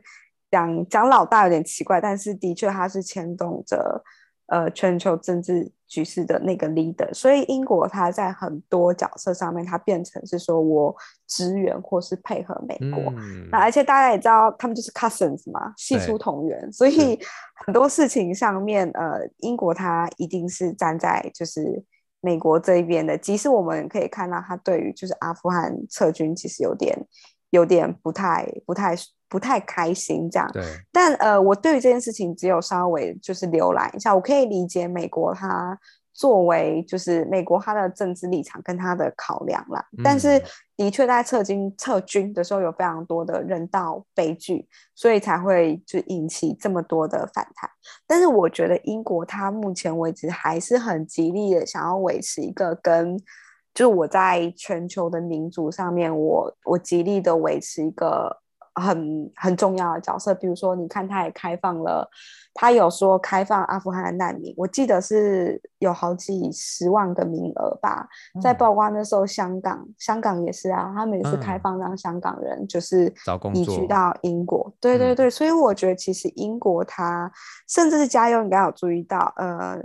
[0.51, 4.03] 讲讲老大有点奇怪，但是的确它是牵动着。
[4.47, 10.95] 呃，全球政治局势的那个 leader，所以英国它在很多角色上面，它变成是说我
[11.27, 13.13] 支援或是配合美国。
[13.15, 17.17] 嗯、那而且大家也知道，他们就是 cousins 嘛，系出同源，所以
[17.65, 21.83] 很多事情上面，呃，英国它一定是站在就是
[22.19, 23.17] 美国这一边的。
[23.17, 26.97] 即使我们可以看到，他对于就是阿富汗撤军，其实有点
[27.53, 28.95] 有点不太不太。
[29.29, 30.63] 不太开心这样，对。
[30.91, 35.75] 但呃，我对于这件事情只有稍微就是浏览一下，我可以理解美国它
[36.13, 39.83] 作为就是美国它的政治立场跟它的考量啦。
[39.97, 40.39] 嗯、但是
[40.77, 47.67] 的确在撤军撤军的时候有非常多的人道悲剧，所以才会就引起这么多的反弹。
[48.05, 53.17] 但是我觉得英国它目前为止还是很极力的想要维持一个跟
[53.73, 58.39] 就是我在全球的民主上面，我我极力的维持一个。
[58.75, 62.09] 很很重要的角色，比如说，你看，他也开放了，
[62.55, 68.07] 他有说开放阿富汗的难民，我记得是有好几十万个名额吧。
[68.33, 73.13] 嗯、在曝光的时候，香港香港也是啊，他们也是开放让香港人就是
[73.53, 74.73] 移居到英国。
[74.81, 77.31] 对对对，所以我觉得其实英国它
[77.69, 79.79] 甚至是加油，你应该有注意到，呃，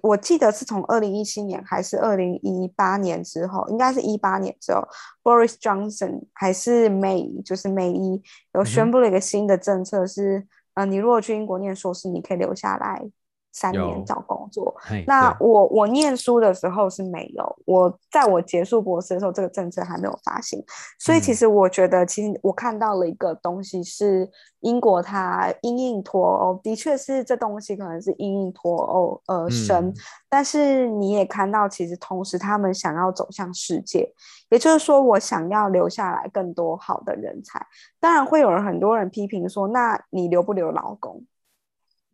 [0.00, 4.80] 我记得是从二零一七年还是二零一八年之后，应该是一八年之后
[5.22, 8.22] ，Boris Johnson 还是 May，就是 May 一
[8.54, 13.10] 有宣布了一个新的政策是，是、嗯、呃，你如果去英国念硕士，你可以留下来。
[13.58, 14.72] 三年找工作，
[15.06, 20.62] 那我我念书的时候是没有，我在我结束博士的时候，这个政策还没有发行，
[21.00, 29.94] 所以其实我觉得，其实我看到了一个东西是英国它因应脱欧，的确是这东西可能是因应脱欧而生，嗯，
[30.28, 34.08] 但是你也看到，其实同时他们想要走向世界，
[34.50, 37.60] 也就是说，我想要留下来更多好的人才，
[37.98, 41.24] 当然会有人很多人批评说，那你留不留劳工？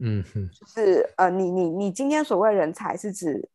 [0.01, 3.49] 嗯哼，就是呃，你你你今天所谓人才是指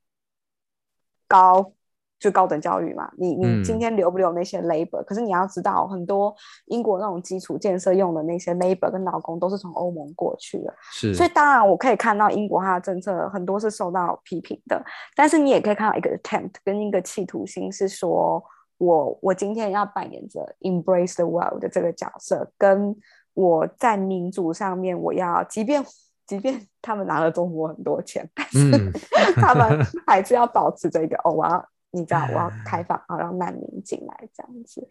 [1.27, 1.73] 高
[2.17, 3.09] 就高等教育嘛？
[3.17, 11.13] 你你今天留不留那些 labor？、嗯、可是你要知道，很多英国那种基础建设用的那些 labor 跟劳工都是从欧盟过去的，是。
[11.13, 14.83] 所以当然我可以看到英国它的政策很多是受到批评的，
[15.15, 18.43] 但是你也可以看到一个 attempt 跟一个企图心是说，
[18.77, 22.93] 我我今天要扮演着 embrace the world 的这个角色，跟
[23.33, 25.83] 我在民主上面我要即便。
[26.29, 28.93] 即便他们拿了中国很多钱，但是、嗯、
[29.41, 34.87] 他们还是要保持这个哦，我要你知道，我要开放，要让难民进来这样子。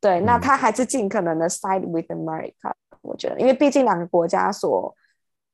[0.00, 2.72] 对，那他还是尽可能的 side with America，
[3.02, 4.94] 我觉得，因为毕竟两个国家所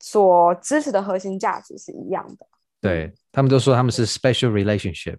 [0.01, 2.47] 所支持的核心价值是一样的。
[2.83, 5.17] 对，他们都说他们是 special relationship。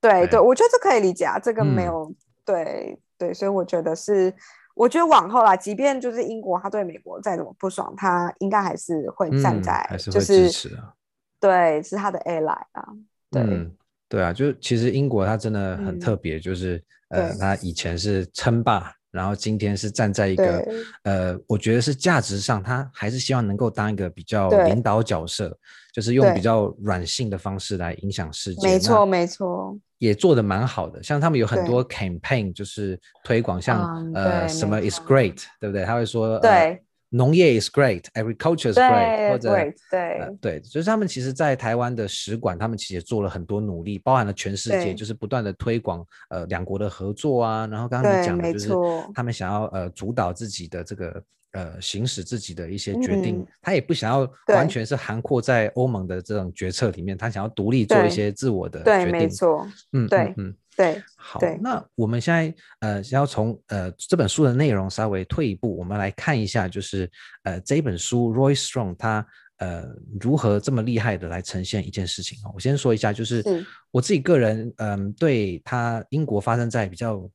[0.00, 4.32] 对对，对，我觉得这可以理解啊，这个没有、嗯、对对，所以我觉得是。
[4.74, 10.92] 我觉得往后啦，即便就是英国，他对美国再怎么不爽，他应该还是会站在，嗯、还是会支持啊。
[11.40, 12.84] 对，是他的 ally 啊。
[13.30, 13.70] 对、嗯，
[14.08, 16.76] 对啊，就其实英国他真的很特别，就是、
[17.08, 20.66] 嗯、呃，他以前是称霸，然后今天是站在一个
[21.02, 25.56] 呃，我觉得是价值上，他还是希望能够当一个比较领导角色，
[25.92, 28.68] 就是用比较软性的方式来影响世界。
[28.68, 29.76] 没错，没错。
[30.02, 33.80] 也做得蛮好的，像他们有很多 campaign，就是推广，像、
[34.12, 35.84] 嗯、呃什么 is great，对不对？
[35.84, 36.78] 他会说，对，呃、
[37.10, 47.68] 农业 is great，agriculture is great，或者对对、呃、对，就是他们其实，在台湾的使馆，他们其实也做了很多努力，包含了全世界，就是不断的推广呃两国的合作啊。
[47.68, 48.70] 然后刚刚你讲的就是
[49.14, 51.22] 他们想要呃主导自己的这个。
[51.52, 59.12] 呃，行使自己的一些决定，嗯，他也不想要完全是涵括在欧盟的这种决策里面，他想要独立做一些自我的决定。
[59.12, 59.68] 对，没错。
[59.92, 61.02] 嗯，对，嗯，对。
[61.14, 67.10] 好，那我们现在呃，要从呃这本书的内容稍微退一步，我们来看一下，就是
[67.42, 69.26] 呃这一本书 Roy Strong 他
[69.58, 69.84] 呃
[70.18, 72.50] 如何这么厉害的来呈现一件事情啊。
[72.54, 73.44] 我先说一下，就是
[73.90, 77.28] 我自己个人嗯、呃，对他英国发生在比较。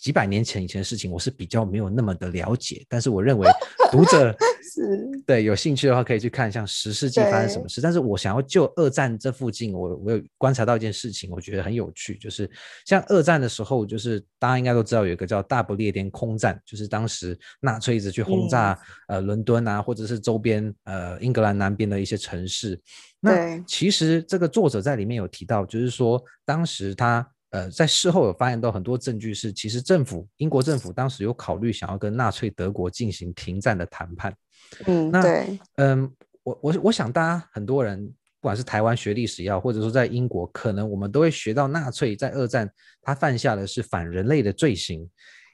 [0.00, 3.46] 几百年前以前的事情，我是比较没有那么的了解，但是我认为
[3.92, 4.34] 读者
[4.72, 7.82] 是对有兴趣的话，可以去看像十世纪发生什么事。
[7.82, 12.50] 但是我想要就二战这附近，我我有观察到一件事情，我觉得很有趣，就是
[12.86, 18.72] 像二战的时候，就是大家应该都知道有一个叫大不列颠空战，就是当时纳粹一直去轰炸、
[19.08, 22.80] 嗯、呃伦敦啊，或者是周边呃英格兰南边的一些城市。
[23.20, 27.30] 那其实这个作者在里面有提到，就是说当时他。
[27.50, 34.32] 呃，在事后有发现到很多证据是，其实政府英国政府当时有考虑想要跟纳粹德国进行停战的谈判。
[34.86, 36.08] 嗯，那对，嗯，
[36.44, 42.70] 我我我想大家很多人，不管是台湾学历史也好，或者说在英国，可能我们都会学到纳粹在二战
[43.02, 45.10] 他犯下的是反人类的罪行，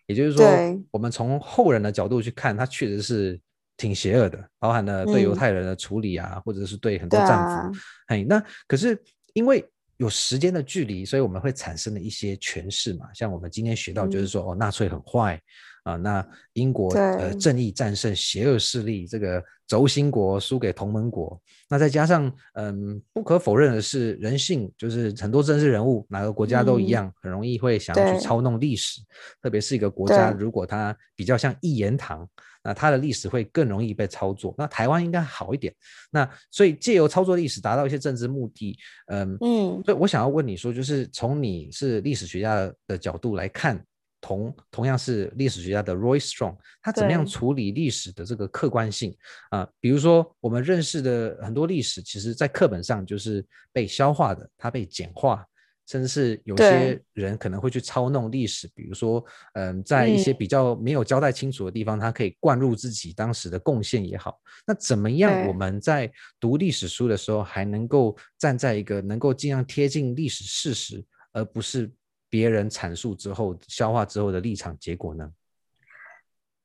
[0.06, 0.46] 也就是说，
[0.90, 3.40] 我们从后人的角度去看，他确实是
[3.78, 7.78] 挺邪恶的，包含了对犹太人的处理啊，嗯、或者是对很多战俘。
[8.08, 9.66] 哎、啊，那可是因为。
[9.98, 13.06] 有时间的距离，所以我们会产生了一些诠释嘛。
[13.14, 15.40] 像我们今天学到，就是说、嗯，哦，纳粹很坏
[15.84, 21.40] 啊，那英国呃正义战胜邪恶势力，这个轴心国输给同盟国。
[21.68, 29.00] 那再加上，嗯，不可否认的是，人性就是很多政治人物，哪个国家都一样，嗯、很容易会想要去操弄历史，
[29.42, 32.28] 特别是一个国家，如果它比较像一言堂。
[32.66, 35.72] 那它的历史会更容易被操作，那台湾应该好一点。
[36.10, 38.76] 那所以借由操作历史达到一些政治目的，
[39.06, 43.80] 嗯嗯，所以我想要问你说，就是从你是历史学家的角度来看，
[44.20, 49.16] 同同样是历史学家的 Roy Strong，他怎么样处理历史的这个客观性
[49.50, 49.68] 啊？
[49.78, 55.46] 比如说我们认识的很多历史，其实在课本上就是被消化的，它被简化。
[55.86, 64.38] 甚至是有些人可能会去操弄历史，比如说，嗯，在一些比较没有交代清楚的地方，他可以灌入自己当时的贡献也好。
[64.66, 71.90] 那怎么样我们在读历史书的时候，还能够站在一个能够尽量贴近历史事实，而不是
[72.28, 75.30] 别人阐述之后消化之后的立场结果呢？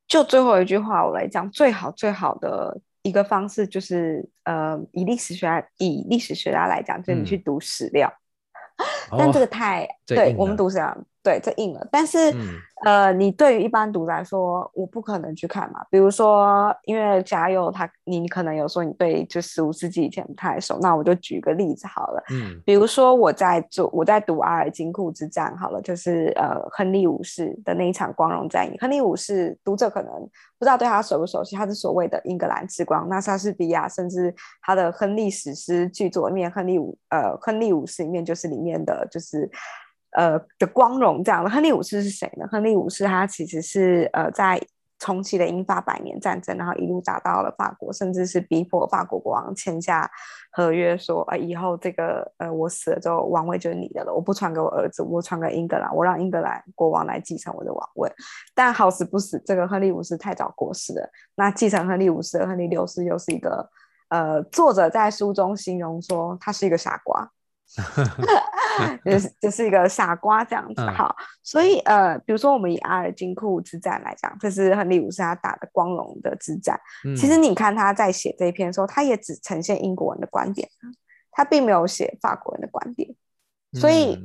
[0.08, 8.21] 就最后一句话，我来讲，最好最好的一个方式就是，呃，以历史学家以历史学家来讲，就是你去读史料，嗯、
[9.18, 10.98] 但这个太、哦、对我们读史料。
[11.24, 11.88] 对，这硬了。
[11.92, 15.86] 但是，嗯、呃，你对于一般读者来说，我不可能去看嘛。
[15.92, 22.24] 比如说，因为嘉佑他，你可能有说你对就十五世纪以前不太熟，那我就举个例子好了。
[22.32, 28.76] 嗯，比如说我在做我在读阿尔金库之战好了，就是呃亨利五世的那一场光荣战役。
[28.80, 30.12] 亨利五世读者可能
[30.58, 33.08] 不知道对他熟不熟悉，他是所谓的英格兰之光。
[33.08, 39.48] 那莎士比亚甚至他的亨利史诗剧作里面，亨利五呃亨利五世里面就是里面的就是。
[40.12, 42.48] 呃的光荣这样的，亨利五世是谁呢？
[42.52, 44.62] 亨利五世他其实是呃在
[45.00, 50.08] 重启了英法百年战争，然后一路打到了法国，甚至是逼迫法国国王签下
[50.52, 58.14] 合约说，说呃以后这个呃我死了之后王位就是你的了，我不传给我儿子，我传给英格兰，我让英格兰国王来继承我的王位。
[58.54, 61.10] 但好死不死，这个亨利五世太早过世了。
[61.34, 63.68] 那继承亨利五世的亨利六世又是一个
[64.10, 67.32] 呃作者在书中形容说他是一个傻瓜。
[69.06, 76.80] 就是就是一个傻瓜这样子，嗯、好，所以呃，比如说我们以阿尔金库之战来讲，这是亨利五世他打的光荣的之战。
[77.06, 80.68] 嗯、其实你看他在写这一篇的时候，他也只呈现英国人的观点，
[81.32, 83.10] 他并没有写法国人的观点。
[83.74, 84.18] 所以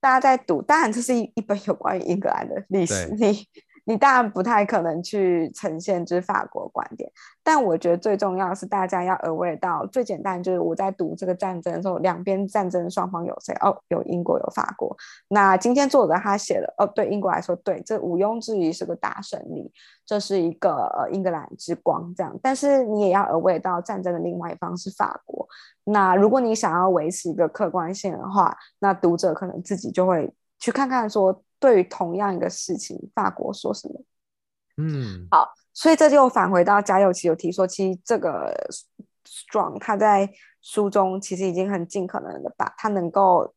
[0.00, 3.46] 大家在读，当然这是一一本有关于英格兰的历史，你。
[3.86, 7.10] 你当然不太可能去呈现之法国观点，
[7.42, 13.54] 但我觉得最重要是大家要 aware 到最简单就是我在读这个战争的时候，两边战争双方有谁？
[13.60, 14.96] 哦，有英国有法国。
[15.28, 19.70] 那今天作者他写的哦，对英国来说，对，这毋庸置疑是个大胜利，
[20.06, 22.34] 这是一个呃英格兰之光这样。
[22.42, 25.46] 但是你也要 aware 到战争的另外一方是法国。
[25.84, 31.42] 那如果你想要维持一个客观性的话，那读者可能自己就会去看看说。
[31.64, 34.02] 对于同样一个事情，法国说什么？
[34.76, 38.54] 嗯，好，所以这就返回到嘉佑其有提说，其实这个
[39.24, 43.54] Strong 他在书中其实已经很尽可能的把他能够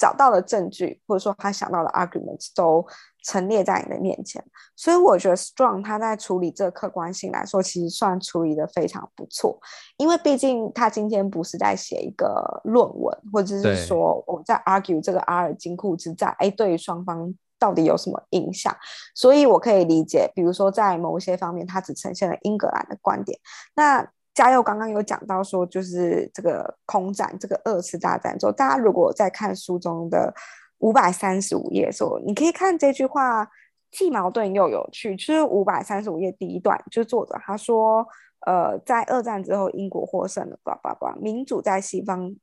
[0.00, 2.82] 找到的证据，或者说他想到的 arguments 都
[3.22, 4.42] 陈列在你的面前。
[4.74, 9.60] 所以我觉得 Strong 他在处理这个客观性来说，其实算处理的非常不错。
[9.98, 18.74] 因为毕竟他今天不是在写一个论文，或者是说我们在 argue 这个阿尔金库之战，哎，对于双方到底有什么影响？
[19.14, 23.38] 所以我可以理解，比如说在某些方面，他只呈现了英格兰的观点。
[23.74, 30.32] 那嘉佑刚刚有讲到说，就是这个空战，这个二次大战之后，大家如果在看书中的
[30.78, 33.50] 五百三十五页的时候，你可以看这句话，
[33.90, 35.16] 既矛盾又有趣。
[35.16, 38.06] 就是五百三十五页第一段，就是作者他说，
[38.46, 42.34] 呃，在二战之后，英国获胜了，叭叭叭，民主在西方，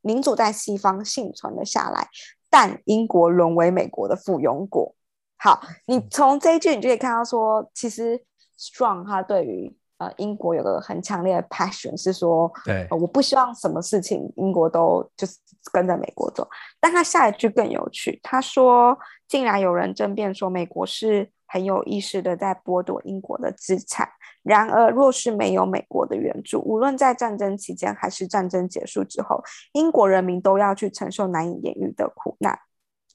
[0.00, 2.08] 民主在西方幸存了下来，
[2.50, 4.94] 但英国沦为美国的附庸国。
[5.36, 8.24] 好，你从这一句你就可以看到说，其实
[8.58, 15.38] Strong 他对于呃，英国有个很强烈的 passion，是说，对、呃，我不希望什么事情英国都就是
[15.72, 16.46] 跟着美国走。
[16.78, 18.94] 但他下一句更有趣，他说，
[19.26, 24.06] 竟然有人争辩说，美国是很有意识的在剥夺英国的资产。
[24.42, 32.58] 然而，若是没有美国的援助，无论在战争期间还是战争结束之后，英国人民都要去承受难以言喻的苦难。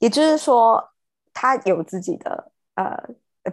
[0.00, 0.82] 也就是说，
[1.32, 2.98] 他有自己的呃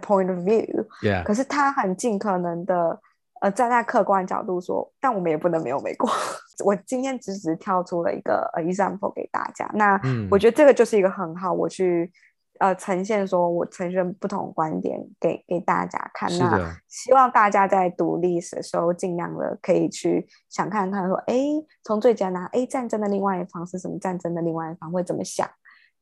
[0.00, 1.22] point of view，Yeah.
[1.22, 3.00] 可是他很尽可能的。
[3.40, 6.08] 呃，站在客观角度说，但我们也不能没有美国。
[6.62, 9.98] 我今天只是挑出了一个呃 example 给大家，那
[10.30, 12.12] 我觉得这个就是一个很好，我去
[12.58, 16.30] 呃呈现说我呈现不同观点给给大家看。
[16.36, 21.34] 那希望大家在读历史的时候，尽量的可以去想看看说，哎，
[21.82, 23.98] 从最简单，哎，战争的另外一方是什么？
[23.98, 25.48] 战争的另外一方会怎么想？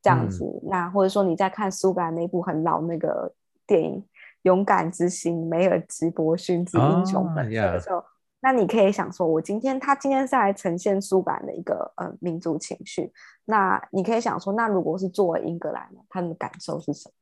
[0.02, 3.32] 这样子，嗯、那或者说你在看苏格兰那部很老那个
[3.64, 4.04] 电影。
[4.42, 8.04] 勇敢之心，梅尔吉伯逊之英雄本色的时候，oh.
[8.40, 13.12] 那你可以想说，我今天他今天是来呈现苏格兰的一个呃民族情绪。
[13.44, 17.14] 那你可以想说，那如果是作为英格兰人，他们的感受是什么？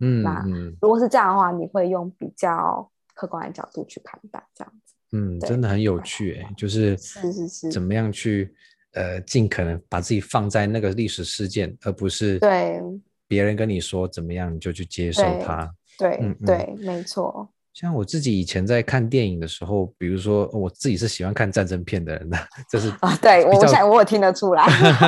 [0.00, 0.44] 嗯，那
[0.80, 4.94] 如果是这样的话，你会用比较客观的角度去看待这样子。
[5.12, 8.54] 嗯，真的很有趣哎，就是是是是，怎么样去
[8.94, 12.80] 呃尽可能把自己放在那个历史事件，而不是对
[13.28, 15.70] 别人跟你说怎么样你就去接受它。
[16.02, 17.48] 对，对，没错。
[17.72, 22.36] 像我自己以前在看电影的时候，比如说我自己是喜欢看战争片的人的，
[22.68, 24.66] 这是啊，对我想我有听得出来。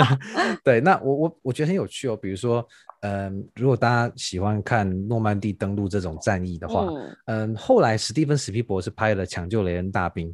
[0.64, 2.16] 对，那我我我觉得很有趣哦。
[2.16, 2.66] 比如说，
[3.02, 6.86] 嗯、呃，如果大家喜欢看诺曼底登陆这种战役的话，
[7.26, 10.30] 嗯、呃，后来史蒂芬史皮博是拍了《抢救雷恩大兵》，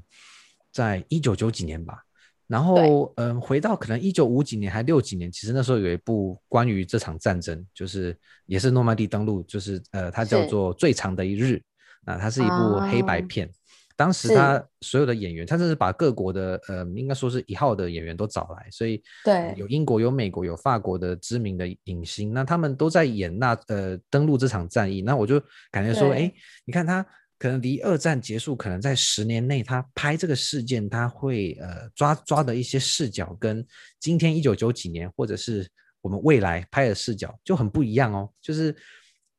[0.72, 2.04] 在一九九几年吧。
[2.50, 11.62] 然后，嗯回到可能一九五几年还六几年，其实那时候有一部关于这场战争，就是也是诺曼底登陆，就是呃，它叫做《最长的一日》
[12.10, 13.50] 啊，它是一部黑白片，啊、
[13.94, 25.40] 当时他所有的演员，他真是把各国的呃，应该说是一号的演员都找来，所以对，有英国、有美国、有法国的知名的影星，那他们都在演那呃登陆这场战役，那我就
[25.70, 26.32] 感觉说，哎，
[26.64, 27.06] 你看他
[27.40, 33.66] 可能离二战结束，可能在十年内，他拍这个事件，他会呃抓抓的一些视角，跟
[33.98, 35.68] 今天一九九几年或者是
[36.02, 38.72] 我们未来拍的视角就很不一样哦，就是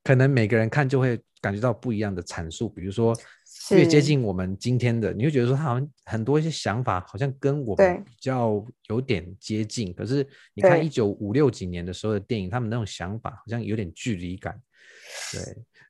[0.03, 3.15] 可能每个人看就会感觉到不一样的阐述，比如说。
[3.69, 9.93] 越接近我们今天的，你会觉得说他好像很多一些想法，好像跟我们比较有点接近。
[9.93, 14.59] 可是你看一九五六几年的时候的电影，他们那种想法好像有点距离感。
[15.31, 15.41] 对，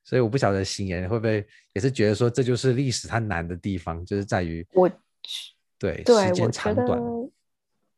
[0.04, 4.90] 所以我不晓得行言会不会也是觉得说，这就是历史它难的地方，就是在于我
[5.80, 7.00] 对对时间长短，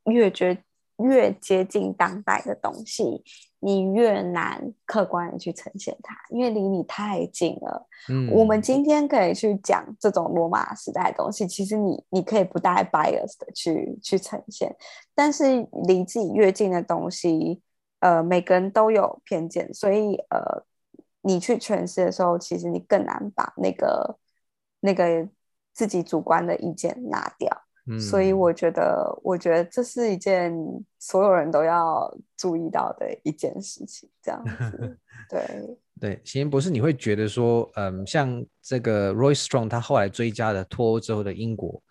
[0.06, 0.58] 越觉
[0.97, 3.24] 越接近当代的东西。
[3.66, 7.88] 你越难客观的去呈现它，因为离你太近了。
[8.10, 14.76] 嗯，我们今天可以去讲这种罗马时代的东西，其实你你可以不带 bias 的去去呈现，
[15.16, 17.62] 但是离自己越近的东西，
[18.01, 20.66] 呃，每个人都有偏见，所以呃，
[21.24, 24.20] 你去诠释的时候，其实你更难把那个
[24.82, 25.28] 那个
[25.74, 27.50] 自己主观的意见拿掉。
[28.00, 30.56] 所以我觉得，我觉得这是一件
[31.00, 34.98] 所有人都要注意到的一件事情，这样子。
[35.30, 41.84] 对对，行言博士，你会觉得说，嗯，像这个 Roy Strong 他后来追加的脱欧之后的英国，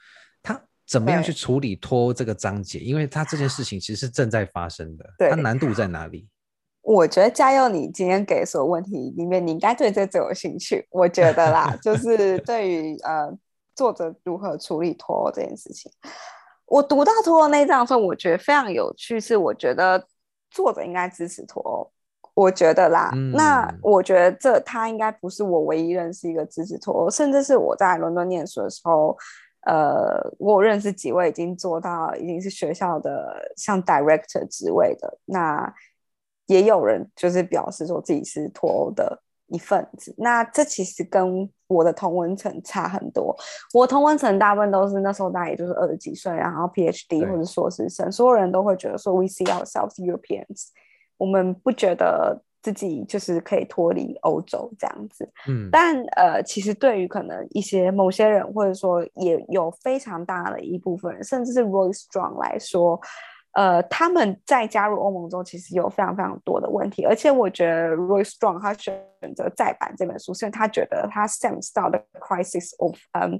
[0.42, 2.78] 他怎么样去处理脱欧这个章节？
[2.78, 6.26] 因为他这件事情其实是正在发生的，它难度在哪里？
[6.82, 10.86] 我觉得嘉佑，你今天给所有问题里面，你应该对这最有兴趣。
[10.90, 13.36] 我觉得啦，就是对于呃。
[13.74, 15.90] 作者如何处理脱欧这件事情？
[16.66, 19.18] 我读到脱欧那一章的时候，我觉得非常有趣。
[19.18, 20.06] 是我觉得
[20.50, 21.90] 作者应该支持脱欧，
[22.34, 23.10] 我觉得啦。
[23.14, 29.16] 嗯、那我觉得这他应该不是我唯一认识一个支持脱欧，甚至是我在伦敦念书的时候，
[29.62, 35.18] 呃，我认识几位已经做到已经是学校的像 director 职位的。
[35.24, 35.74] 那
[36.46, 39.22] 也有人就是表示说自己是脱欧的。
[39.48, 43.36] 一份子，那这其实跟我的同文层差很多。
[43.74, 50.68] 我同文层大部分都是那时候大概也就是二十几岁，然后 PhD 或者硕士生，所有人都会觉得说 We see ourselves Europeans，
[51.18, 55.30] 我们不觉得自己就是可以脱离欧洲这样子。
[55.46, 62.98] 嗯，但呃，其实对于可能一些某些人，或者说也有非常大的一部分人，甚至是 Roy Strong 来说。
[63.54, 68.94] 呃，他们在加入欧盟中，其实有非常非常多的问题，而且我觉得 Roy Strong 他选
[69.36, 73.38] 择再版这本书，是因为他觉得他 sense 到 the crisis of 嗯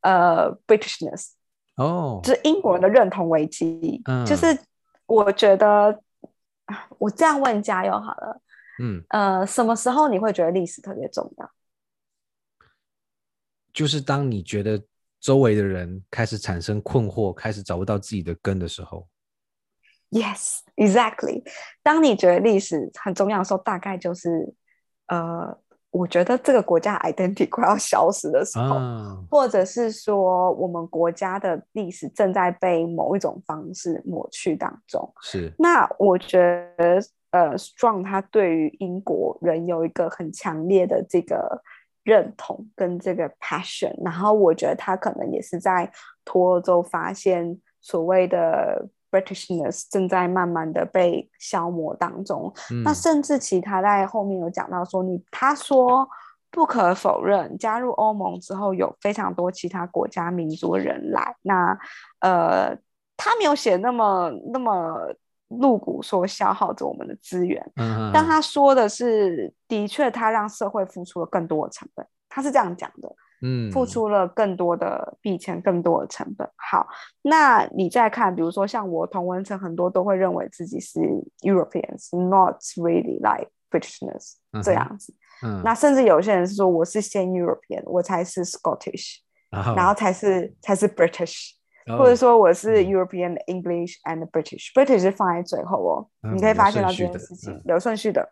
[0.00, 1.30] 呃 Britishness
[1.76, 4.02] 哦，就是英国人的认同危机。
[4.06, 4.46] 嗯，就是
[5.06, 6.00] 我觉得，
[6.98, 8.40] 我这样问嘉佑好了，
[8.82, 11.50] 嗯呃，什么时候你会觉得历史特别重要？
[13.72, 14.82] 就是当你觉得
[15.20, 19.06] 周围的人开始产生困惑，开始找不到自己的根的时候。
[20.10, 21.42] Yes, exactly.
[21.82, 24.54] 当你觉得历史很重要的时候，大概就是，
[25.08, 25.58] 呃，
[25.90, 35.12] 我觉得这个国家 identity 快要消失的时候，啊、或者是说我们国家的历史正在被某一种方式抹去当中。
[35.22, 35.52] 是。
[35.58, 36.38] 那我觉
[36.78, 37.00] 得，
[37.32, 41.60] 呃，Strong 他对于英国人有一个很强烈的这个
[42.04, 45.90] 认同跟这个 passion，然后我觉得他可能也是在
[46.24, 48.88] 脱欧之后发现所谓的。
[49.20, 56.08] Britishness 正在慢慢的被消磨当中，嗯、那甚至其他在后面有讲到说，你他说
[56.50, 61.78] 不可否认，加入欧盟之后有非常多其他国家民族的人来，那
[62.20, 62.76] 呃，
[63.16, 65.14] 他没有写那么那么
[65.48, 73.14] 露骨，说消耗着我们的资源，嗯、但他说的是，的确他让社会付出了更多的成本，他是这样讲的。
[73.42, 76.48] 嗯，付出了更多的比以前，更多的成本。
[76.68, 76.84] 好，
[77.22, 80.98] 那你再看，比如说像我同文层很多都会认为自己是
[81.42, 85.14] Europeans，not really like Britishness 这样子。
[85.44, 89.18] 嗯，那甚至有些人是说我是先 European，我才是 Scottish，
[89.50, 91.50] 然后才是才是 British，
[91.98, 96.08] 或者说我是 European English and British，British 是放在最后哦。
[96.34, 98.28] 你可以发现到这件事情有顺序的，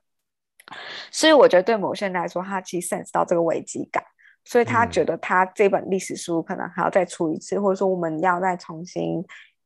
[1.13, 4.03] 所以我觉得对某些人来说，他其实 sense 到这个危机感。
[4.45, 9.25] 所以他觉得他这本历史书可能还要再出一次，嗯、或者说我们要再重新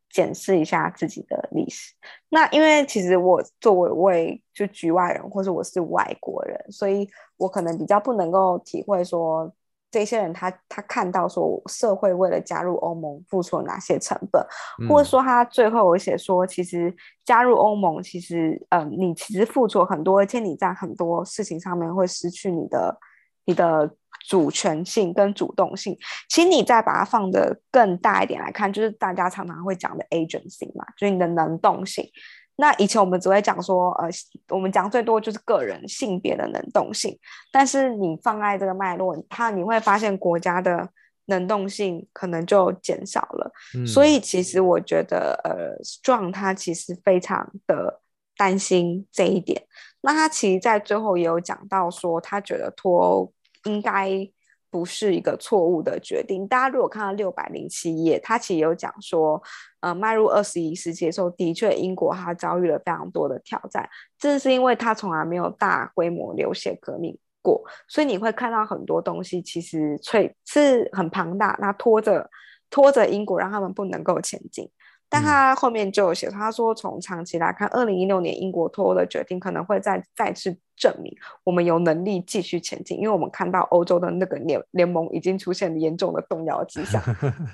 [0.09, 1.93] 检视一下自己的历史。
[2.29, 9.53] 那因为其实我作为为就局外人，或者我是外国人，所以我可能比较不能够体会说
[9.91, 14.41] 这些人他他看到说社会为了加入欧盟付出了哪些成本，
[14.81, 22.97] 嗯、或者说他最后有写说，其实加入欧盟其实嗯，你其实付出了很多，而且你在很多事情上面会失去你的
[23.45, 23.91] 你的。
[24.27, 25.97] 主权性跟主动性。
[26.29, 32.09] 其实你再把它放得更大一点来看，就是大家常常会讲的 agency 嘛，就是你的能动性。
[32.57, 34.09] 那以前我们只会讲说，呃，
[34.49, 37.17] 我们讲最多就是个人性别的能动性，
[37.53, 40.89] 但是你放在这个脉络，它你会发现国家的
[41.27, 43.53] 能动性可能就减少了。
[43.77, 48.01] 嗯、所以其实我觉得，呃，Strong 他其实非常的
[48.37, 49.63] 担心这一点。
[50.01, 53.33] 那他其实，在最后也有讲到说，他觉得脱欧
[53.65, 54.31] 应该。
[54.71, 56.47] 不是一个错误的决定。
[56.47, 59.43] 大家如果看到六百零七页，它其实有讲说，
[59.81, 63.89] 呃，迈入二十一世纪的时候，的确英国它遭遇了非常多的挑战，
[64.19, 72.29] 正是因为它从来没有大规模流血革命过，所以你会看到很多东西其实脆是很庞大，那拖着
[72.69, 74.71] 拖着英国让他们不能够前进。
[75.09, 81.11] 但他后面就有写，他说从长期来看，二零一六年英国脱欧的决定可能会再再次证明
[81.45, 87.03] 我们有能力继续前进，因为我们看到欧洲的那个联联盟已经出现严重的动摇迹象。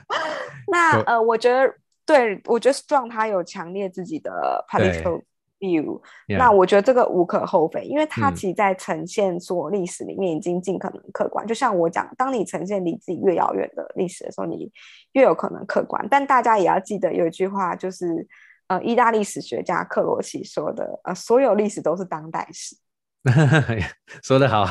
[0.66, 1.72] 那呃，我觉得
[2.04, 5.22] 对，我觉得 Strong 他有强烈自己的 political。
[5.64, 6.38] Yeah.
[6.38, 11.44] 那我觉得这个无可厚非，因为它其实在呈现说历史里面已经尽可能客观。
[11.44, 14.70] 嗯、就像我讲，当你呈现离自己越遥远的历史的时候，你
[15.12, 16.06] 越有可能客观。
[16.10, 18.26] 但大家也要记得有一句话，就是
[18.66, 22.76] 呃，意大利史学家克罗齐说的，呃，所有历史都是当代史。
[24.22, 24.64] 说得好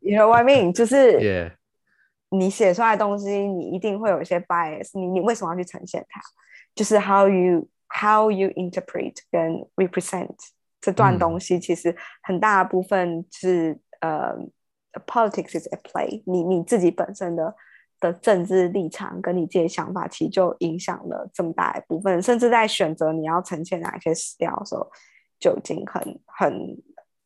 [0.00, 0.72] ，You know what I mean？
[0.72, 1.52] 就是
[2.30, 4.90] 你写出来的东西，你一定会有一些 bias。
[4.94, 6.20] 你你为什么要去呈现它？
[6.74, 7.68] 就是 how you。
[7.94, 10.34] How you interpret 跟 represent
[10.80, 14.50] 这段东西，其实很大部分是、嗯、
[14.92, 16.42] 呃，politics is at play 你。
[16.42, 17.54] 你你自己本身的
[18.00, 22.20] 的政治立场跟你自己的想法，其实就影响了这么大一部分。
[22.22, 24.90] 甚至在选择你要呈现哪些史料的时候，
[25.38, 26.76] 就已经很很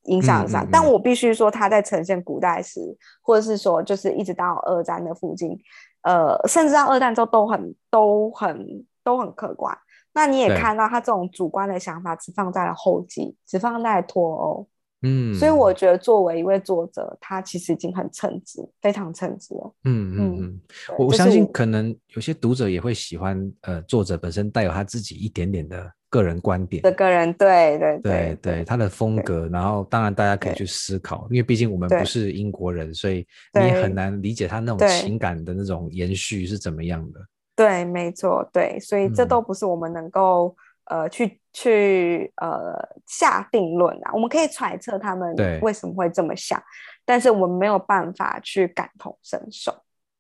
[0.03, 0.65] 影响上。
[0.65, 2.81] 嗯嗯嗯、但我必须说，他在呈现古代史，
[3.23, 5.57] 或者是说，就是一直到二战的附近，
[6.03, 9.77] 呃，甚至到二战之后，都很都很都很客观。
[10.17, 14.67] 那你也看到他这种主观的想法只放在了后记，只放在了脱欧。
[15.03, 19.75] 嗯，所以我觉得作为一位作者，他其实已经很称职，非常称职了。
[19.85, 20.61] 嗯嗯嗯，
[20.99, 26.83] 我相信可能有些读者也会喜欢，呃，作者本身带有他自己一点点的个人观点。
[26.83, 29.47] 的个人，对对对对，他的风格。
[29.53, 37.21] 然后，当然大家可以去思考，因为毕竟我们不是英国人，所以你也很难理解他那种情感的那种延续是怎么样的。
[37.57, 40.55] 对，没错，对，所以这都不是我们能够、
[40.91, 42.77] 嗯、呃去去呃
[43.07, 44.13] 下定论啊。
[44.13, 46.63] 我们可以揣测他们为什么会这么想，
[47.07, 49.75] 但是我们没有办法去感同身受。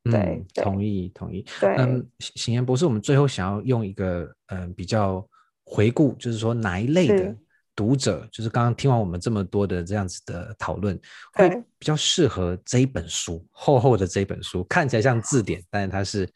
[0.04, 1.44] 对，嗯、同意，同意。
[1.60, 5.22] 对，嗯，行言博士，我们最后想要用一个嗯、呃、比较
[5.66, 7.36] 回顾，就是说哪一类的
[7.74, 10.98] 读者，是就是刚刚听完我们这么多的这样子的讨论，
[11.34, 16.26] 会比较适合这一本书，厚厚的这一本书，看起来像字典，但是它是。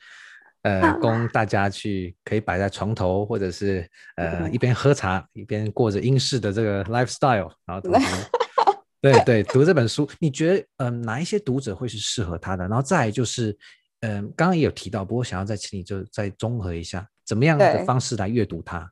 [0.62, 8.06] 呃，供大家去可以摆在床头，或者是呃一边喝茶一边过着英式的这个 lifestyle，然后同时
[9.00, 12.68] 对对读这本书，你觉得嗯、呃、哪一些读者会是适合他的？
[12.68, 13.56] 然后再就是
[14.00, 18.90] 嗯、呃、刚刚也有提到，不过想要再请你就再综合一下，怎么样的方式来阅读它？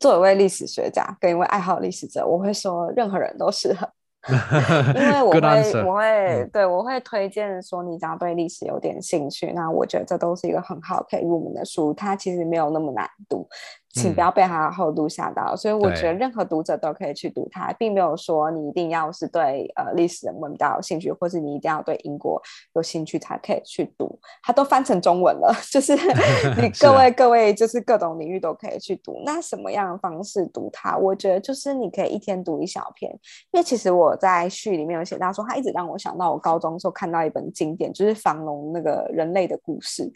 [0.00, 3.88] 作为一位历史学家跟一位爱好历史者，我会说任何人都适合。
[4.94, 13.48] 因为我会，我会，对，我会推荐说，你只要对历史有点兴趣，那我觉得这都是一个很好可以入门的书，它其实没有那么难读。
[13.92, 22.40] 请不要被它的厚度吓到，嗯、所以我觉得任何读者都可以去读它，并没有说你一定要是对呃历史人文比较有兴趣，或是你一定要对英国
[22.74, 24.18] 有兴趣才可以去读。
[24.42, 25.94] 它都翻成中文了， 就是
[26.60, 29.22] 你各位、啊、各位就是各种领域都可以去读。
[29.26, 30.96] 那什么样的方式读它？
[30.96, 33.12] 我觉得就是你可以一天读一小篇，
[33.50, 40.10] 因为其实我在序里面有写到说，它一直让我想到我高中的时候看到一本经典，就是房龙那个人类的故事。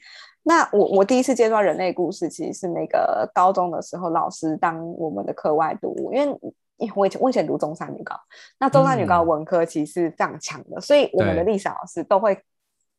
[0.49, 6.39] 那我我第一次接触人类故事，其实是那个高中的时候，老师当我们的课外读物，因为
[6.77, 8.15] 因为我以前我以前读中山女高，
[8.61, 12.41] 那中山女高文科其实是非常强的，嗯、所以我们的历史老师都会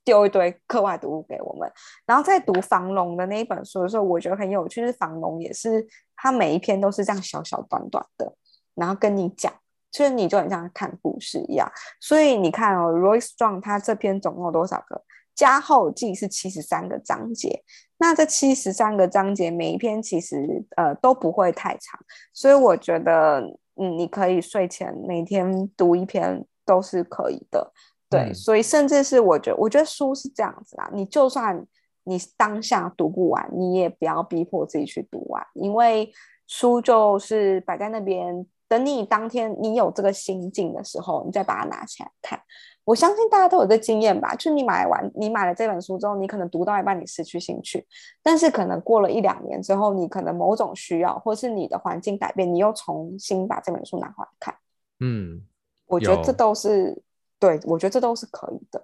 [0.03, 1.71] 丢一堆课外读物给我们。
[2.05, 5.87] 然后在读房龙的那一本书的时候，我觉得很有趣，是房龙也是
[6.17, 8.29] 他每一篇都是这样小小短短的，
[8.75, 9.53] 然后跟你讲，
[9.89, 11.71] 其实你就很像看故事一样。
[12.01, 15.01] 所以你看哦，Roy Strong 他这篇总共有多少个？
[15.37, 17.63] 加后记是七十三个章节，
[17.99, 21.99] 那这七十三个章节每一篇其实呃都不会太长，
[22.33, 23.39] 所以我觉得
[23.75, 27.71] 嗯你可以睡前每天读一篇都是可以的，
[28.09, 31.63] 对，嗯、所以甚至是我觉得我觉得书是这样子啊，你就算
[32.03, 36.11] 你当下读不完，你也不要逼迫自己去读完，因为
[36.47, 42.41] 书就是摆在那边，等你当天你有这个心境的时候，你再把它拿起来看。
[42.87, 47.85] 我相信大家都有这经验吧，就你买完你买了这本书之后，你可能读到一半你失去兴趣，
[48.23, 54.55] 但是可能过了一两年之后，你可能某种需要，或是你的环境改变，你又重新把这本书拿回来看。
[55.01, 55.41] 嗯，
[55.85, 56.97] 我觉得这都是
[57.37, 58.81] 对，我觉得这都是可以的。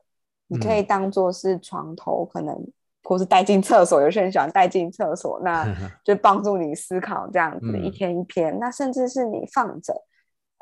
[0.48, 2.74] 你可以当做是床头，可能、嗯、
[3.04, 5.66] 或是带进厕所，有些人喜欢带进厕所，那
[6.04, 8.54] 就帮助你思考这样子一篇一篇。
[8.54, 9.94] 嗯、那甚至是你放着。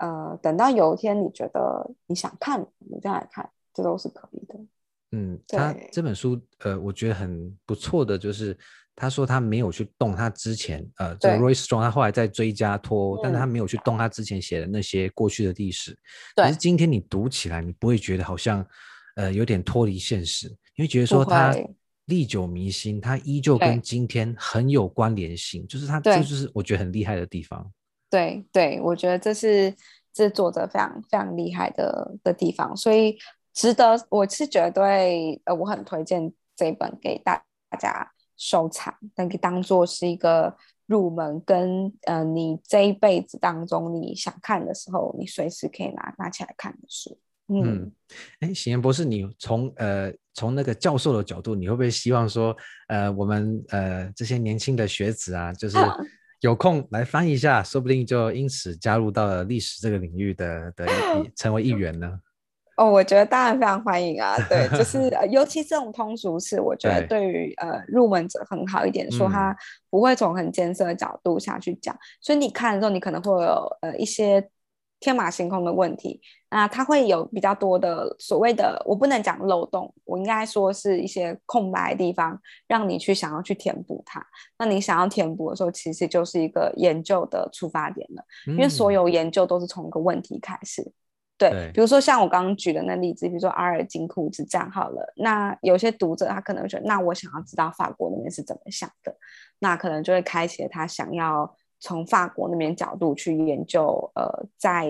[0.02, 4.60] 呃，等到有一天你觉得你想看，你再来看，这都是可以的。
[5.12, 8.58] 嗯，他这本书，呃，我觉得很不错的，就是
[8.96, 15.96] 他说他没有去动他之前，呃，这个 Roy Strong 他后来在追加托，但是他没有去动他之前写的那些过去的历史。
[16.36, 16.46] 对。
[16.46, 18.66] 可是今天你读起来，你不会觉得好像，
[19.18, 21.56] 呃，有点脱离现实，你会觉得说他
[22.06, 27.72] 历久弥新，他依旧跟今天很有关联性，就是他这就是我觉得很厉害的地方。
[28.12, 29.74] 对对，我觉得这是
[30.12, 33.18] 这作者非常非常厉害的的地方，所以
[33.54, 37.42] 值得，我是绝对呃，我很推荐这一本给大
[37.80, 40.54] 家收藏，可以当做是一个
[40.88, 47.18] 入门，跟呃你这一辈子当中你想看的时候，你随时可以拿拿起来看的书。
[47.48, 47.90] 嗯，
[48.42, 52.54] 哎、嗯，行言博士，你从呃从那个教授的角度，你会不会希望说，
[52.90, 55.78] 呃，我们呃这些年轻的学子啊，就是。
[56.42, 60.86] 有空来翻一下，说不定就因此加入到了历史这个领域的的
[61.36, 62.20] 成为一员呢。
[62.78, 64.36] 哦，我觉得当然非常欢迎啊。
[64.50, 69.56] 对，就是 尤其这种通俗是我觉得对于呃入门者很好一点，说他
[69.90, 74.50] 不会从很艰涩的角度下去讲，嗯、所以你看的时候，你可能会有呃一些。
[75.02, 76.22] 天马行空的问题，
[76.52, 84.24] 那它会有比较多的所谓的，我不能讲漏洞，我应该说是一些空白的地方，让你去想要去填补它。
[84.60, 90.84] 那你想要填补的时候，其实就是一个研究的出发点了，因为所有研究都是从一个问题开始。
[90.84, 90.94] 嗯、
[91.36, 99.18] 对，对，比如说像我刚刚举的那例子，比如说阿尔金库之战好了，那有些读者他可能会觉得，那我想要知道法国那边是怎么想的，
[99.58, 101.56] 那可能就会开启了他想要。
[101.82, 104.88] 从法国那边角度去研究，呃，在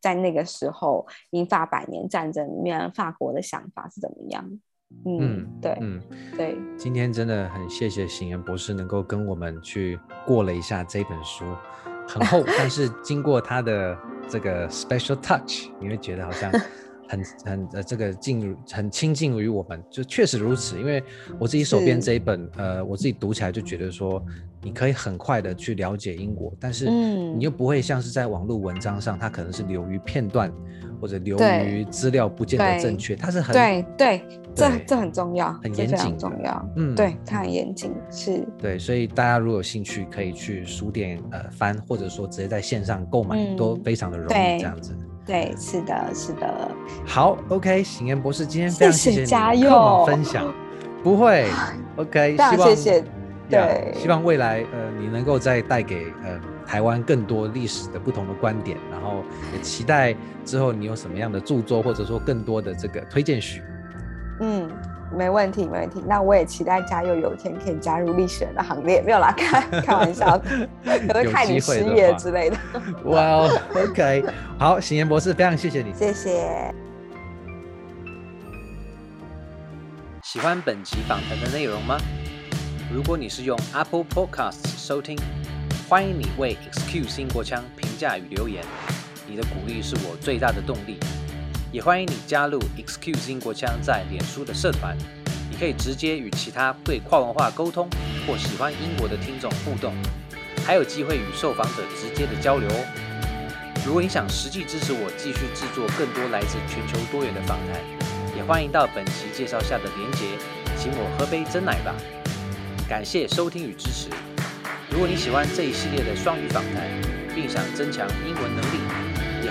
[0.00, 4.44] 在那个时候英法百年战争里面，法国的想法是怎么样？
[5.04, 6.02] 嗯，嗯对，嗯，
[6.36, 6.56] 对。
[6.76, 11.44] 今天真的很谢谢邢岩博士能够跟我们去过了一下这本书，
[12.08, 13.96] 很厚， 但是经过他的
[14.28, 16.50] 这个 special touch，你会觉得好像。
[17.12, 20.78] 很很呃，这个进入很亲近于我们，就确实如此。
[20.78, 21.04] 因为
[21.38, 24.24] 我自己手边这一本，呃，我自己读起来就觉得说，
[24.62, 30.50] 你可以很快的去了解英国，但是你又不会像是在网络文章上，它可能是流于片段
[31.02, 31.36] 或者流
[31.66, 34.22] 于资料不见得正确，它是很对对，
[34.54, 38.42] 这这很重要，很严谨，重要，嗯，对，它很严谨，是。
[38.58, 44.96] 对，所以大家如果有兴趣，可以去书店呃翻，或者说直接在线上购买，都非常的容易这样子。
[45.24, 46.70] 对，是的，是的。
[47.06, 49.22] 好，OK，行言博士，今天非常谢谢
[49.54, 50.52] 你跟我们分享。
[51.02, 51.48] 不会，
[51.96, 53.04] OK，希望谢谢。
[53.48, 59.22] 对，希望未来呃，你能够再带给呃台湾更多历史的不同的观点，然后
[59.54, 60.14] 也期待
[60.44, 63.62] 之后你有什么样的著作，或者说更多的这个推荐序。
[64.40, 64.70] 嗯。
[65.16, 66.02] 没问题，没问题。
[66.06, 69.02] 那我也期待嘉佑有一天可以加入历史人的行列。
[69.02, 70.38] 没有啦，开开玩笑，
[70.84, 72.56] 可能看你失业之类的。
[73.04, 74.24] 哇、well,，OK，
[74.58, 76.74] 好，行言博士，非常谢谢你，谢谢。
[80.22, 81.98] 喜欢本集访谈的内容吗？
[82.92, 85.18] 如果你是用 Apple Podcasts 收听，
[85.88, 88.64] 欢迎你为 Excuse 英国腔评价与留言，
[89.26, 90.98] 你的鼓励是我最大的动力。
[91.72, 94.94] 也欢迎你加入 Excuse 英国腔在脸书的社团，
[95.50, 97.88] 你可以直接与其他对跨文化沟通
[98.26, 99.94] 或喜欢英国的听众互动，
[100.66, 102.84] 还有机会与受访者直接的交流哦。
[103.86, 107.80] 如果你想实际支持我继续制作更多来自全球多元的访谈，
[108.36, 110.26] 也欢迎到本期介绍下的连结，
[110.76, 111.94] 请我喝杯珍奶吧。
[112.86, 114.10] 感谢收听与支持。
[114.90, 116.84] 如果你喜欢这一系列的双语访谈，
[117.34, 118.78] 并想增强英文能力，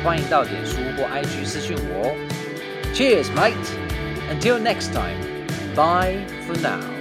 [0.02, 2.16] 欢迎到脸书或 IG 私讯我哦。
[2.94, 3.54] Cheers, mate.
[4.30, 5.18] Until next time.
[5.74, 6.99] Bye for now.